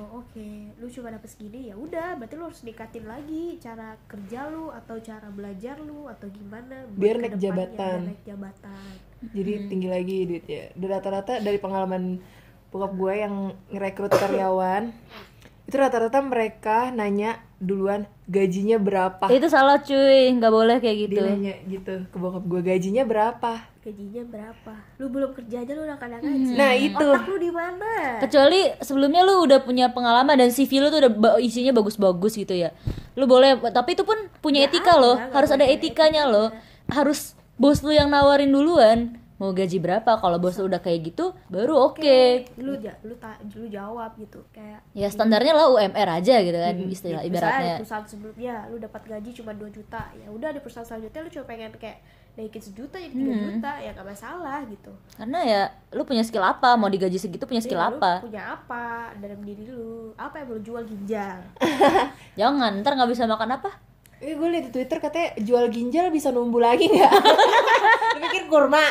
oh 0.01 0.25
oke 0.25 0.49
lu 0.81 0.89
cuma 0.89 1.13
dapet 1.13 1.29
segini 1.29 1.69
ya 1.69 1.77
udah 1.77 2.17
berarti 2.17 2.33
lu 2.33 2.45
harus 2.49 2.65
ningkatin 2.65 3.05
lagi 3.05 3.61
cara 3.61 4.01
kerja 4.09 4.49
lu 4.49 4.73
atau 4.73 4.97
cara 4.97 5.29
belajar 5.29 5.77
lu 5.77 6.09
atau 6.09 6.25
gimana 6.33 6.89
Biar 6.97 7.21
naik 7.21 7.37
jabatan. 7.37 7.77
biar 7.77 8.09
naik 8.09 8.23
jabatan 8.25 8.89
jadi 9.23 9.53
tinggi 9.69 9.89
lagi 9.89 10.17
duitnya. 10.25 10.63
Rata-rata 10.75 11.39
dari 11.39 11.57
pengalaman 11.57 12.19
bokap 12.71 12.93
gue 12.95 13.15
yang 13.17 13.35
ngerekrut 13.69 14.13
karyawan 14.13 14.95
itu 15.67 15.79
rata-rata 15.79 16.19
mereka 16.19 16.91
nanya 16.91 17.39
duluan 17.63 18.03
gajinya 18.27 18.75
berapa? 18.75 19.31
Itu 19.31 19.47
salah 19.47 19.79
cuy. 19.79 20.27
Nggak 20.35 20.51
boleh 20.51 20.77
kayak 20.83 20.97
gitu. 21.07 21.15
dia 21.15 21.31
nanya 21.31 21.55
gitu 21.63 21.95
ke 22.11 22.17
bokap 22.19 22.43
gue 22.43 22.61
gajinya 22.65 23.07
berapa? 23.07 23.53
Gajinya 23.81 24.23
berapa? 24.27 24.73
Lu 24.99 25.07
belum 25.09 25.31
kerja 25.31 25.63
aja 25.63 25.73
lu 25.73 25.87
udah 25.87 25.95
kadang 25.95 26.21
gaji 26.21 26.53
nah 26.59 26.73
itu. 26.75 27.07
Otak 27.07 27.29
lu 27.31 27.39
di 27.39 27.53
mana? 27.55 28.19
Kecuali 28.19 28.61
sebelumnya 28.83 29.23
lu 29.23 29.47
udah 29.47 29.63
punya 29.63 29.95
pengalaman 29.95 30.35
dan 30.37 30.51
CV 30.51 30.83
lu 30.83 30.91
tuh 30.91 31.07
udah 31.07 31.13
ba- 31.15 31.39
isinya 31.39 31.71
bagus-bagus 31.71 32.35
gitu 32.35 32.53
ya. 32.53 32.75
Lu 33.15 33.31
boleh 33.31 33.55
tapi 33.71 33.95
itu 33.95 34.03
pun 34.03 34.17
punya 34.43 34.67
Nggak 34.67 34.75
etika 34.75 34.93
ada, 34.97 35.03
loh 35.07 35.17
harus 35.31 35.51
ada 35.55 35.65
etikanya 35.65 36.27
etika. 36.27 36.35
loh. 36.35 36.49
Harus 36.91 37.39
bos 37.61 37.85
lu 37.85 37.93
yang 37.93 38.09
nawarin 38.09 38.49
duluan 38.49 38.99
mau 39.37 39.53
gaji 39.53 39.77
berapa? 39.77 40.17
Kalau 40.17 40.37
bos 40.37 40.57
lu 40.57 40.69
udah 40.69 40.81
kayak 40.81 41.01
gitu 41.07 41.33
baru 41.49 41.73
oke. 41.87 42.21
Lu 42.57 42.77
ja, 42.77 42.93
lu 43.01 43.13
ta, 43.15 43.37
lu 43.51 43.65
jawab 43.67 44.13
gitu 44.17 44.41
kayak 44.51 44.85
ya 44.93 45.09
standarnya 45.09 45.53
lah 45.53 45.69
UMR 45.71 46.09
aja 46.11 46.41
gitu 46.41 46.57
kan 46.57 46.75
istilah 46.79 47.21
misalnya 47.21 47.23
di 47.23 47.29
ibaratnya. 47.31 47.75
perusahaan 47.79 48.05
sebelumnya 48.05 48.55
lu 48.69 48.77
dapat 48.77 49.03
gaji 49.07 49.31
cuma 49.35 49.53
2 49.53 49.69
juta 49.71 50.03
ya 50.13 50.29
udah 50.29 50.51
di 50.51 50.61
perusahaan 50.61 50.85
selanjutnya 50.85 51.21
lu 51.21 51.31
cuma 51.31 51.45
pengen 51.47 51.73
kayak 51.75 51.99
naikin 52.31 52.63
sejuta 52.63 52.97
jadi 52.97 53.11
3 53.11 53.17
Hmm. 53.17 53.43
juta 53.51 53.73
ya 53.77 53.91
gak 53.91 54.07
masalah 54.07 54.59
gitu. 54.65 54.93
Karena 55.13 55.39
ya 55.43 55.61
lu 55.91 56.03
punya 56.05 56.23
skill 56.23 56.45
apa? 56.45 56.77
Mau 56.77 56.87
digaji 56.87 57.17
segitu 57.17 57.45
punya 57.45 57.61
skill 57.61 57.81
lu 57.81 57.97
apa? 57.97 58.21
punya 58.21 58.45
apa 58.55 58.85
dalam 59.17 59.41
diri 59.41 59.65
lu? 59.67 60.13
Apa 60.17 60.41
yang 60.41 60.53
lu 60.53 60.61
jual 60.61 60.85
ginjal? 60.85 61.41
Jangan 62.41 62.81
ntar 62.81 62.93
nggak 62.93 63.09
bisa 63.09 63.25
makan 63.25 63.57
apa 63.57 63.73
Eh, 64.21 64.37
gue 64.37 64.49
liat 64.53 64.69
di 64.69 64.71
Twitter 64.71 65.01
katanya 65.01 65.33
jual 65.41 65.65
ginjal 65.73 66.13
bisa 66.13 66.29
numbuh 66.29 66.61
lagi 66.61 66.85
nggak? 66.87 67.09
Lu 68.15 68.19
pikir 68.23 68.43
kurma? 68.47 68.85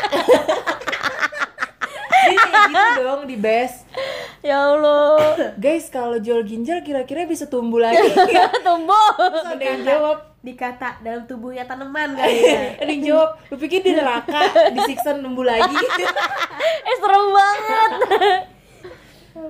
Jadi 2.20 2.36
kayak 2.36 2.64
gitu 2.68 3.02
dong 3.06 3.24
di 3.26 3.38
best. 3.38 3.86
ya 4.40 4.72
Allah 4.72 5.38
Guys, 5.64 5.88
kalau 5.88 6.18
jual 6.18 6.42
ginjal 6.42 6.82
kira-kira 6.82 7.30
bisa 7.30 7.46
tumbuh 7.46 7.78
lagi 7.78 8.02
nggak? 8.16 8.66
tumbuh 8.66 9.14
Terus 9.20 9.46
ada 9.46 9.64
yang 9.64 9.82
jawab, 9.84 10.18
dikata 10.40 10.98
dalam 11.00 11.24
tubuhnya 11.26 11.64
tanaman 11.64 12.16
kali 12.16 12.40
ya 12.40 12.80
ada 12.80 12.90
yang 12.90 13.04
jawab, 13.06 13.30
lu 13.48 13.56
pikir 13.56 13.84
di 13.84 13.92
neraka 13.94 14.40
disiksa 14.72 15.14
numbuh 15.14 15.44
lagi? 15.44 15.76
eh 16.82 16.96
serem 16.98 17.26
banget 17.30 17.92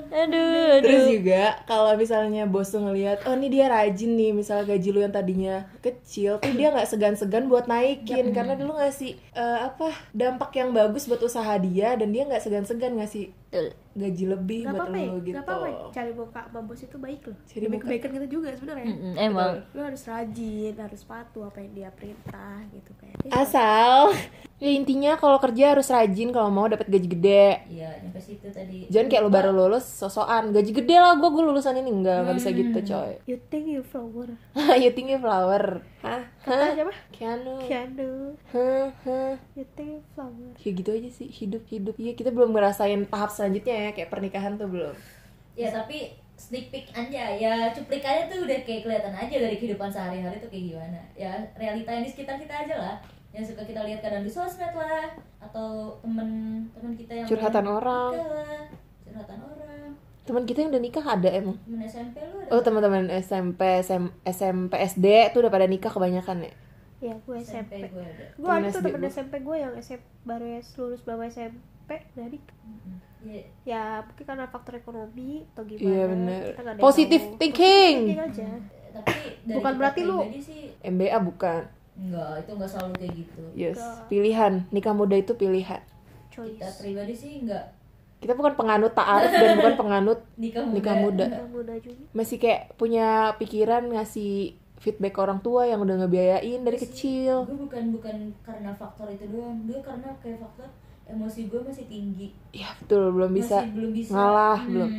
aduh 0.09 0.81
aduh. 0.81 0.83
Terus 0.83 1.05
juga 1.09 1.43
kalau 1.69 1.93
misalnya 1.95 2.43
bos 2.49 2.69
tuh 2.69 2.81
ngelihat, 2.81 3.23
oh 3.29 3.33
ini 3.37 3.47
dia 3.49 3.69
rajin 3.69 4.17
nih, 4.17 4.31
misalnya 4.35 4.75
gaji 4.75 4.89
lu 4.91 4.99
yang 5.05 5.13
tadinya 5.13 5.55
kecil, 5.79 6.41
tuh 6.41 6.53
dia 6.53 6.73
nggak 6.73 6.89
segan-segan 6.89 7.47
buat 7.47 7.65
naikin. 7.65 8.33
Karena 8.35 8.57
dulu 8.59 8.75
ngasih 8.77 9.15
eh, 9.33 9.59
apa 9.63 9.93
dampak 10.11 10.51
yang 10.57 10.75
bagus 10.75 11.07
buat 11.07 11.21
usaha 11.23 11.55
dia 11.61 11.95
dan 11.95 12.11
dia 12.11 12.27
nggak 12.27 12.41
segan-segan 12.43 12.99
ngasih 12.99 13.31
Betul. 13.49 13.73
gaji 13.91 14.25
lebih 14.27 14.59
Gak 14.61 14.69
buat 14.69 14.79
apa-apa 14.79 14.95
ya, 14.95 15.07
lu 15.09 15.17
gitu. 15.19 15.33
gak 15.33 15.43
apa-apa 15.43 15.67
cari 15.89 16.11
muka 16.13 16.41
sama 16.45 16.59
bos 16.61 16.79
itu 16.79 16.97
baik 16.97 17.21
loh 17.25 17.37
Cari 17.43 17.59
Demi 17.59 17.73
muka. 17.73 17.83
kebaikan 17.83 18.09
kita 18.13 18.27
juga 18.27 18.47
sebenarnya 18.53 18.85
Mm-mm, 18.87 19.13
emang 19.17 19.51
Lu 19.69 19.81
harus 19.81 20.01
rajin, 20.05 20.73
harus 20.77 21.01
patuh 21.03 21.43
apa 21.43 21.57
yang 21.59 21.71
dia 21.73 21.89
perintah 21.89 22.61
gitu 22.69 22.91
kayak 22.95 23.17
Asal 23.27 24.13
ya 24.59 24.69
intinya 24.69 25.15
kalau 25.15 25.39
kerja 25.39 25.71
harus 25.71 25.87
rajin 25.87 26.29
kalau 26.29 26.47
mau 26.47 26.67
dapat 26.67 26.85
gaji 26.85 27.07
gede. 27.09 27.47
iya 27.65 27.95
nyampe 27.97 28.19
situ 28.19 28.43
tadi 28.45 28.85
Jangan 28.87 29.07
kayak 29.07 29.21
lu 29.21 29.31
baru 29.31 29.51
lulus 29.51 29.83
sosokan 29.83 30.51
gaji 30.51 30.71
gede 30.71 30.95
lah 30.95 31.15
gue 31.15 31.27
gue 31.27 31.43
lulusan 31.43 31.73
ini 31.75 31.89
enggak 31.89 32.17
nggak 32.21 32.35
bisa 32.37 32.49
gitu 32.51 32.79
coy. 32.85 33.11
You 33.25 33.37
think 33.45 33.65
you 33.65 33.81
flower 33.81 34.29
you 34.83 34.91
think 34.91 35.07
you 35.07 35.17
flower? 35.17 35.79
Hah? 35.99 36.23
Hah? 36.41 36.55
Kata 36.55 36.75
siapa? 36.77 36.93
Keanu. 37.09 37.55
Keanu 37.61 38.11
Hah? 38.49 38.87
Hah? 39.01 39.35
You 39.53 39.65
think 39.73 39.89
you 39.93 40.03
flower 40.09 40.51
Ya 40.55 40.69
gitu 40.69 40.89
aja 40.89 41.09
sih 41.09 41.27
hidup 41.27 41.63
hidup. 41.65 41.95
Iya 41.95 42.13
kita 42.13 42.29
belum 42.29 42.51
ngerasain 42.51 43.03
tahap 43.05 43.31
selanjutnya 43.39 43.75
ya 43.87 43.89
kayak 43.95 44.11
pernikahan 44.11 44.59
tuh 44.59 44.67
belum. 44.67 44.95
ya 45.55 45.71
tapi 45.71 46.11
sneak 46.39 46.71
peek 46.71 46.87
aja. 46.95 47.35
Ya 47.35 47.71
cuplikannya 47.75 48.31
tuh 48.31 48.47
udah 48.47 48.59
kayak 48.63 48.87
kelihatan 48.87 49.11
aja 49.11 49.35
dari 49.39 49.55
kehidupan 49.59 49.91
sehari-hari 49.91 50.39
tuh 50.39 50.47
kayak 50.47 50.65
gimana. 50.75 50.99
Ya 51.15 51.31
realita 51.55 51.91
yang 51.91 52.03
di 52.03 52.11
sekitar 52.11 52.39
kita 52.39 52.67
aja 52.67 52.75
lah. 52.79 52.95
Yang 53.35 53.53
suka 53.53 53.67
kita 53.67 53.83
lihat 53.83 53.99
kadang 53.99 54.23
di 54.23 54.31
sosmed 54.31 54.71
lah 54.71 55.11
atau 55.39 55.99
temen 55.99 56.29
temen 56.71 56.93
kita 56.95 57.13
yang 57.15 57.27
Curhatan 57.27 57.63
udah 57.67 57.75
orang. 57.79 58.11
lah, 58.15 58.63
curhatan 59.03 59.37
orang. 59.43 59.89
Teman 60.23 60.43
kita 60.47 60.57
yang 60.63 60.71
udah 60.71 60.83
nikah 60.83 61.05
ada 61.05 61.29
emang? 61.29 61.57
Temen 61.59 61.81
SMP 61.83 62.17
lu 62.23 62.35
ada 62.39 62.49
oh 62.55 62.61
teman-teman 62.63 63.03
SMP 63.19 63.61
SM, 63.83 64.03
SMP 64.25 64.73
SD 64.79 65.05
tuh 65.35 65.39
udah 65.43 65.51
pada 65.51 65.67
nikah 65.67 65.91
kebanyakan 65.91 66.47
ya? 66.47 66.53
Ya 66.99 67.13
gue 67.19 67.37
SMP 67.39 67.83
gue 67.83 67.99
ada 68.03 68.25
gue 68.31 68.47
ada. 68.47 68.67
Tuh 68.71 68.81
temen. 68.81 69.11
SMP 69.11 69.33
gue 69.43 69.55
yang 69.59 69.73
SMP 69.75 70.03
baru 70.23 70.45
ya 70.55 70.61
lulus 70.79 71.01
bawa 71.03 71.27
SMP 71.27 71.89
dari 72.15 72.37
Iya. 73.19 73.43
ya 73.63 73.83
mungkin 74.01 74.23
karena 74.23 74.45
faktor 74.45 74.73
ekonomi 74.75 75.43
atau 75.45 75.63
gimana 75.63 75.83
Iya, 75.85 76.03
bener. 76.07 76.41
tahu. 76.41 76.55
thinking. 76.55 76.79
Positive 76.79 77.23
thinking 77.35 77.97
aja. 78.17 78.49
Tapi 78.89 79.11
dari 79.41 79.55
Bukan 79.55 79.73
berarti 79.75 80.01
lu- 80.01 80.25
sih 80.35 80.61
MBA 80.81 81.19
bukan. 81.21 81.61
Enggak 81.95 82.31
itu 82.39 82.51
enggak 82.53 82.69
selalu 82.69 82.93
kayak 82.95 83.13
gitu. 83.17 83.43
Yes 83.53 83.75
Enggak. 83.75 84.07
pilihan. 84.07 84.53
Nikah 84.69 84.93
muda 84.93 85.15
itu 85.15 85.31
pilihan. 85.33 85.81
Choice. 86.29 86.55
Kita 86.55 86.69
pribadi 86.75 87.13
sih 87.13 87.33
enggak 87.41 87.75
kita 88.19 88.35
bukan 88.35 88.51
penganut 88.53 88.91
ta'aruf 88.91 89.31
dan 89.31 89.55
bukan 89.55 89.75
penganut 89.77 90.19
nikah 90.35 90.59
muda, 90.61 90.75
nikah 90.75 90.95
muda. 90.97 91.25
Nikah 91.29 91.47
muda 91.49 91.73
juga. 91.77 92.03
Masih 92.11 92.35
kayak 92.35 92.75
punya 92.75 93.07
pikiran 93.35 93.87
ngasih 93.89 94.31
feedback 94.75 95.11
ke 95.11 95.21
orang 95.21 95.39
tua 95.39 95.63
yang 95.63 95.79
udah 95.79 95.95
ngebiayain 95.97 96.59
dari 96.59 96.75
kecil. 96.77 97.43
Gue 97.45 97.55
bukan 97.61 97.95
bukan 97.95 98.15
karena 98.41 98.71
faktor 98.73 99.07
itu 99.07 99.23
doang. 99.25 99.63
Gue 99.63 99.79
karena 99.79 100.11
kayak 100.19 100.35
faktor 100.37 100.67
emosi 101.09 101.39
gue 101.45 101.59
masih 101.59 101.85
tinggi. 101.85 102.27
Ya 102.51 102.69
betul 102.75 103.09
belum 103.09 103.31
bisa 103.31 103.59
masih 103.59 103.73
belum 103.73 103.91
bisa. 103.91 104.11
ngalah, 104.11 104.59
Hmm. 104.59 104.69
belum. 104.69 104.89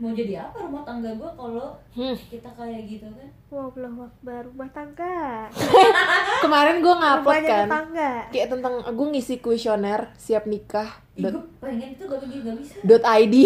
mau 0.00 0.10
jadi 0.10 0.32
apa 0.40 0.56
rumah 0.60 0.80
tangga 0.80 1.12
gue 1.12 1.30
kalau 1.30 1.68
Hmm. 1.92 2.16
kita 2.16 2.48
kayak 2.50 2.82
gitu 2.86 3.06
kan? 3.06 3.28
Wow 3.48 3.68
belum 3.68 3.92
wakbar 3.98 4.46
rumah 4.46 4.70
tangga. 4.70 5.50
Kemarin 6.42 6.76
gue 6.78 6.88
ngupload 6.90 7.20
rumahnya 7.20 7.50
kan 7.50 7.66
tetangga. 7.66 8.10
kayak 8.28 8.48
tentang 8.48 8.74
gue 8.86 9.06
ngisi 9.10 9.34
kuesioner 9.38 10.00
siap 10.16 10.44
nikah 10.44 10.88
Ih, 11.12 11.22
dot, 11.22 11.34
gue 11.34 11.44
pengen 11.60 11.92
itu 11.92 12.04
gak 12.06 12.22
bisa 12.56 12.74
dot 12.80 13.04
id 13.04 13.36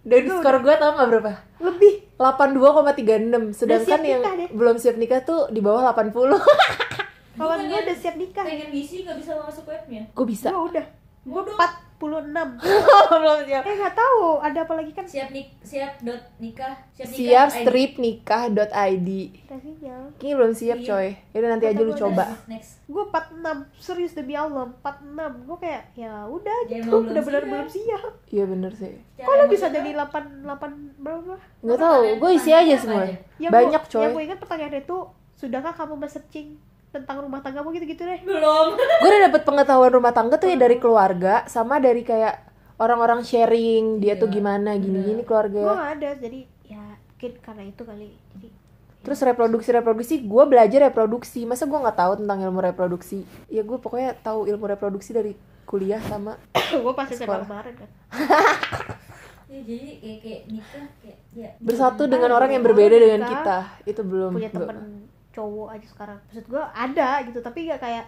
dan 0.00 0.20
skor 0.26 0.56
gue 0.58 0.74
tau 0.74 0.90
gak 0.94 1.08
berapa? 1.08 1.32
Lebih. 1.60 1.94
82,36 2.16 3.54
sedangkan 3.54 4.00
yang 4.00 4.20
nikah 4.20 4.34
deh. 4.34 4.48
belum 4.50 4.76
siap 4.76 4.96
nikah 4.96 5.20
tuh 5.20 5.46
di 5.48 5.60
bawah 5.60 5.84
80 5.86 6.10
kawan 7.32 7.60
gue 7.62 7.78
udah 7.80 7.96
siap 7.96 8.16
nikah. 8.16 8.42
pengen 8.42 8.68
ngisi 8.68 9.00
gak 9.00 9.16
bisa 9.16 9.32
masuk 9.34 9.64
webnya. 9.64 10.04
Gue 10.10 10.26
bisa. 10.26 10.50
Gue 10.50 10.74
udah 10.74 10.86
gue 11.22 11.36
Waduh. 11.36 11.78
46 12.00 12.32
belum 13.12 13.38
siap. 13.44 13.60
Eh 13.60 13.74
nggak 13.76 13.92
tahu. 13.92 14.40
Ada 14.40 14.64
apa 14.64 14.72
lagi 14.72 14.88
kan? 14.90 15.04
Siap 15.04 15.28
nik 15.30 15.52
siap 15.60 16.00
dot 16.00 16.22
nikah. 16.38 16.72
Siap 16.90 17.06
nikah 17.06 17.20
siap 17.20 17.48
strip 17.52 17.92
nikah 17.96 18.42
dot 18.48 18.72
id 18.72 19.08
sinyal 19.60 20.08
kayaknya 20.16 20.34
belum 20.34 20.52
siap 20.56 20.78
Iya. 20.80 20.88
coy. 20.88 21.08
Yaudah 21.30 21.48
nanti 21.50 21.66
aja 21.68 21.76
lu 21.76 21.92
Kata 21.92 21.92
gua 21.92 22.00
coba. 22.02 22.24
Next, 22.48 22.70
gue 22.86 23.04
46 23.04 23.44
serius 23.76 24.12
demi 24.16 24.32
Allah 24.32 24.72
46 24.80 25.44
gue 25.44 25.56
kayak 25.60 25.82
ya 25.92 26.12
udah 26.24 26.58
Ya, 26.64 26.80
gitu. 26.80 26.96
udah 27.04 27.20
benar 27.20 27.42
siap. 27.42 27.52
belum 27.52 27.68
siap. 27.68 28.12
Iya 28.26 28.44
bener 28.48 28.72
sih. 28.72 28.94
Cara 29.14 29.26
kok 29.26 29.34
lo 29.36 29.44
bisa 29.46 29.66
jadi 29.68 29.90
8 29.92 30.24
8 30.40 31.04
berapa? 31.04 31.34
Nggak 31.60 31.78
tahu. 31.78 32.02
Gue 32.16 32.30
isi 32.32 32.50
aja 32.50 32.74
semua. 32.74 33.04
Banyak 33.38 33.82
gua, 33.82 33.92
coy. 33.92 34.00
yang 34.00 34.12
gue 34.16 34.24
ingat 34.24 34.38
pertanyaannya 34.40 34.80
itu 34.80 34.98
sudahkah 35.36 35.72
kamu 35.74 36.00
searching 36.06 36.56
tentang 36.90 37.22
rumah 37.22 37.38
tanggamu 37.38 37.70
gitu-gitu 37.70 38.02
deh. 38.02 38.20
Belum. 38.22 38.74
Gue 38.74 39.08
udah 39.08 39.22
dapet 39.30 39.42
pengetahuan 39.46 39.92
rumah 39.94 40.10
tangga 40.10 40.36
tuh 40.36 40.50
ya 40.50 40.58
dari 40.58 40.76
keluarga 40.76 41.46
sama 41.46 41.78
dari 41.78 42.02
kayak 42.02 42.50
orang-orang 42.76 43.22
sharing 43.22 43.98
dia 43.98 44.14
Iya, 44.14 44.20
tuh 44.20 44.28
gimana 44.28 44.74
gini-gini 44.74 45.22
gue 45.22 45.28
keluarga. 45.28 45.62
Gak 45.70 45.90
ada 45.96 46.10
jadi 46.18 46.40
ya 46.66 46.82
mungkin 46.98 47.32
karena 47.38 47.62
itu 47.66 47.82
kali 47.84 48.08
jadi 48.34 48.48
terus 49.00 49.16
reproduksi 49.24 49.72
reproduksi 49.72 50.14
gue 50.20 50.44
belajar 50.44 50.80
reproduksi. 50.84 51.46
Masa 51.46 51.64
gue 51.64 51.78
nggak 51.78 51.96
tahu 51.96 52.12
tentang 52.20 52.38
ilmu 52.42 52.60
reproduksi? 52.60 53.24
Ya 53.46 53.62
gue 53.62 53.78
pokoknya 53.78 54.12
tahu 54.20 54.44
ilmu 54.44 54.64
reproduksi 54.66 55.14
dari 55.14 55.32
kuliah 55.64 56.02
sama 56.04 56.36
gue 56.84 56.92
pas 56.92 57.06
SMA 57.06 57.22
Sekolah. 57.22 57.46
kemarin 57.46 57.74
kan. 57.78 57.88
Ya, 59.50 59.60
jadi 59.66 59.88
kayak 59.98 60.18
kayak 60.22 60.40
nikah 60.46 60.86
kayak 61.02 61.18
ya. 61.34 61.50
Bersatu 61.58 62.06
dengan 62.06 62.30
orang 62.30 62.54
yang 62.54 62.62
berbeda 62.62 62.96
dengan 62.96 63.22
kita. 63.26 63.58
Itu 63.82 64.06
belum 64.06 64.30
punya 64.38 64.50
temen 64.50 65.09
cowok 65.30 65.68
aja 65.70 65.86
sekarang. 65.86 66.18
Maksud 66.26 66.46
gue 66.46 66.62
ada 66.64 67.08
gitu 67.22 67.38
tapi 67.38 67.58
gak 67.66 67.80
kayak 67.80 68.04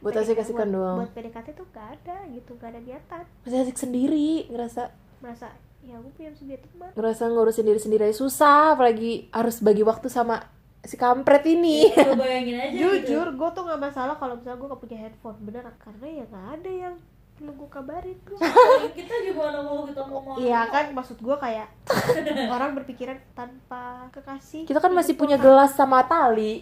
buat 0.00 0.12
PDKT 0.12 0.24
asik-asikan 0.24 0.64
buat- 0.64 0.74
doang. 0.74 0.96
buat 0.98 1.12
PDKT 1.12 1.48
tuh 1.52 1.66
gak 1.70 1.86
ada 1.94 2.16
gitu 2.28 2.50
gak 2.56 2.70
ada 2.70 2.80
niatan. 2.80 3.22
Masih 3.42 3.58
asik 3.60 3.76
sendiri 3.76 4.48
ngerasa. 4.48 4.82
Merasa 5.20 5.48
ya 5.80 5.96
gue 5.96 6.12
punya 6.12 6.30
sebagai 6.32 6.64
teman. 6.64 6.90
Ngerasa 6.92 7.22
ngurusin 7.26 7.64
diri 7.64 7.78
sendiri 7.78 8.02
aja 8.06 8.16
susah 8.16 8.74
apalagi 8.74 9.28
harus 9.30 9.60
bagi 9.60 9.80
waktu 9.80 10.06
sama 10.06 10.40
si 10.80 10.96
kampret 10.96 11.44
ini. 11.44 11.92
Bayangin 12.16 12.56
aja 12.56 12.70
gitu. 12.70 12.84
jujur 13.04 13.26
gue 13.30 13.48
tuh 13.50 13.62
gak 13.64 13.80
masalah 13.80 14.16
kalau 14.16 14.36
misalnya 14.36 14.56
gue 14.56 14.68
gak 14.68 14.80
punya 14.80 14.98
handphone 14.98 15.38
beneran 15.40 15.74
karena 15.76 16.06
ya 16.06 16.24
gak 16.26 16.46
ada 16.56 16.70
yang 16.70 16.94
perlu 17.40 17.56
gue 17.56 17.70
kabarin 17.72 18.18
gue 18.20 18.36
kita 19.00 19.14
gimana 19.24 19.64
mau 19.64 19.88
kita 19.88 20.04
mau 20.04 20.20
mau 20.20 20.36
Iya 20.36 20.68
kan 20.68 20.92
maksud 20.92 21.24
gue 21.24 21.36
kayak 21.40 21.72
orang 22.54 22.76
berpikiran 22.76 23.16
tanpa 23.32 24.12
kekasih. 24.12 24.68
Kita 24.68 24.76
kan 24.76 24.92
masih 24.92 25.16
punya 25.16 25.40
gelas 25.40 25.72
sama 25.72 26.04
tali. 26.04 26.60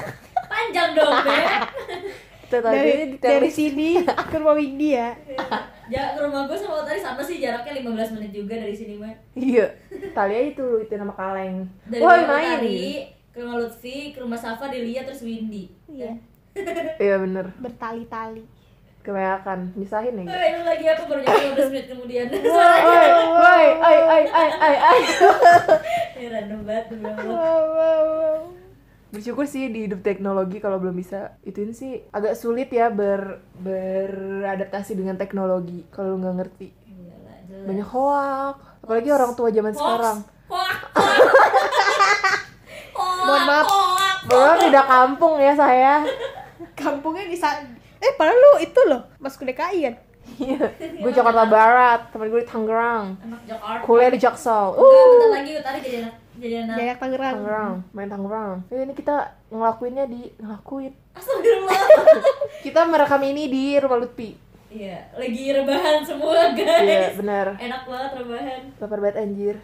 Panjang 0.50 0.94
dong 0.94 1.10
Beb. 1.26 1.62
Dari 2.46 3.18
dari 3.18 3.50
sini 3.50 4.06
ke 4.06 4.36
rumah 4.38 4.54
Windy 4.54 4.94
ya. 4.94 5.18
Ya 5.90 6.14
ke 6.14 6.22
rumah 6.22 6.46
gue 6.46 6.54
sama 6.54 6.86
tadi 6.86 7.02
sama 7.02 7.18
sih 7.26 7.42
jaraknya 7.42 7.82
15 7.82 8.14
menit 8.14 8.30
juga 8.30 8.54
dari 8.54 8.74
sini 8.78 9.02
mah 9.02 9.10
iya. 9.34 9.66
Tali 10.14 10.32
aja 10.38 10.46
itu 10.54 10.66
itu 10.86 10.94
nama 10.94 11.14
kaleng. 11.18 11.66
Dari 11.90 11.98
woi 11.98 12.22
rumah 12.22 12.38
main. 12.38 12.46
Utari 12.54 12.82
ke 13.34 13.38
rumah 13.42 13.56
Lutfi 13.58 14.14
ke 14.14 14.18
rumah 14.22 14.38
Safa 14.38 14.70
Delia 14.70 15.02
terus 15.02 15.26
Windy. 15.26 15.74
Iya. 15.90 16.14
Iya 17.02 17.18
bener. 17.18 17.50
Bertali-tali 17.58 18.59
kebanyakan. 19.10 19.58
Misahin 19.74 20.14
ya 20.16 20.24
Eh, 20.24 20.50
lu 20.54 20.62
lagi 20.62 20.84
apa? 20.86 21.02
Baru 21.04 21.20
nyampe 21.20 21.44
15 21.58 21.70
menit 21.70 21.86
kemudian. 21.86 22.26
Woi 22.30 22.80
woi 23.34 23.66
ai 23.76 23.98
ai 24.00 24.24
ai 24.30 24.50
ai 24.56 24.76
ai 24.78 24.98
Ini 26.14 26.26
random 26.28 26.60
banget 26.62 26.84
wow 27.24 28.38
bersyukur 29.10 29.42
sih 29.42 29.66
di 29.66 29.84
hidup 29.84 30.00
teknologi 30.00 30.62
kalau 30.62 30.78
belum 30.78 30.94
bisa. 30.94 31.34
Ituin 31.42 31.74
sih 31.74 32.06
agak 32.08 32.38
sulit 32.38 32.70
ya 32.70 32.88
ber 32.88 33.42
beradaptasi 33.58 34.94
dengan 34.94 35.18
teknologi 35.18 35.82
kalau 35.90 36.14
nggak 36.14 36.34
ngerti. 36.36 36.68
Iyalah, 36.86 37.36
jelas. 37.44 37.66
banyak 37.66 37.88
hoak. 37.90 38.54
Apalagi 38.80 39.10
orang 39.10 39.32
tua 39.34 39.50
zaman 39.50 39.74
Hoax, 39.74 39.82
sekarang. 39.82 40.18
Hoax, 40.46 40.78
hoax. 40.94 41.20
Hoax, 42.94 43.18
Mohon 43.20 43.42
maaf. 43.44 43.66
hoax. 43.66 44.18
belum 44.24 44.56
tidak 44.62 44.86
kampung 44.86 45.34
ya 45.36 45.52
saya. 45.58 45.94
Kampungnya 46.72 47.26
bisa 47.26 47.48
eh 48.00 48.12
padahal 48.16 48.36
lu 48.36 48.52
itu 48.64 48.80
loh 48.88 49.02
masuk 49.20 49.44
DKI 49.46 49.80
kan 49.86 49.96
Iya, 50.38 50.62
gue 50.78 51.10
Jakarta 51.10 51.42
Barat, 51.42 52.12
temen 52.14 52.30
gue 52.30 52.44
di 52.44 52.48
Tangerang, 52.48 53.18
kuliah 53.82 54.14
di 54.14 54.20
Jaksel. 54.20 54.78
Uh, 54.78 54.86
bentar 55.18 55.42
lagi 55.42 55.50
Utari 55.58 55.78
jadi 55.82 55.96
anak 56.06 56.14
jadi 56.38 56.54
anak 56.64 56.96
Tangerang 57.02 57.34
Tangerang, 57.40 57.74
main 57.90 58.08
Tangerang. 58.08 58.52
Ya, 58.70 58.78
ini 58.86 58.94
kita 58.94 59.16
ngelakuinnya 59.50 60.06
di 60.06 60.30
ngelakuin. 60.38 60.92
Astagfirullah 61.18 61.82
Kita 62.64 62.86
merekam 62.86 63.22
ini 63.26 63.50
di 63.50 63.64
rumah 63.76 63.98
Lutfi. 63.98 64.30
Iya, 64.70 65.10
lagi 65.18 65.50
rebahan 65.50 66.06
semua 66.06 66.54
guys 66.54 66.86
Iya, 66.86 67.10
benar. 67.18 67.46
Enak 67.58 67.82
banget 67.90 68.10
rebahan 68.22 68.60
Lapar 68.78 68.98
banget 69.02 69.16
anjir. 69.18 69.56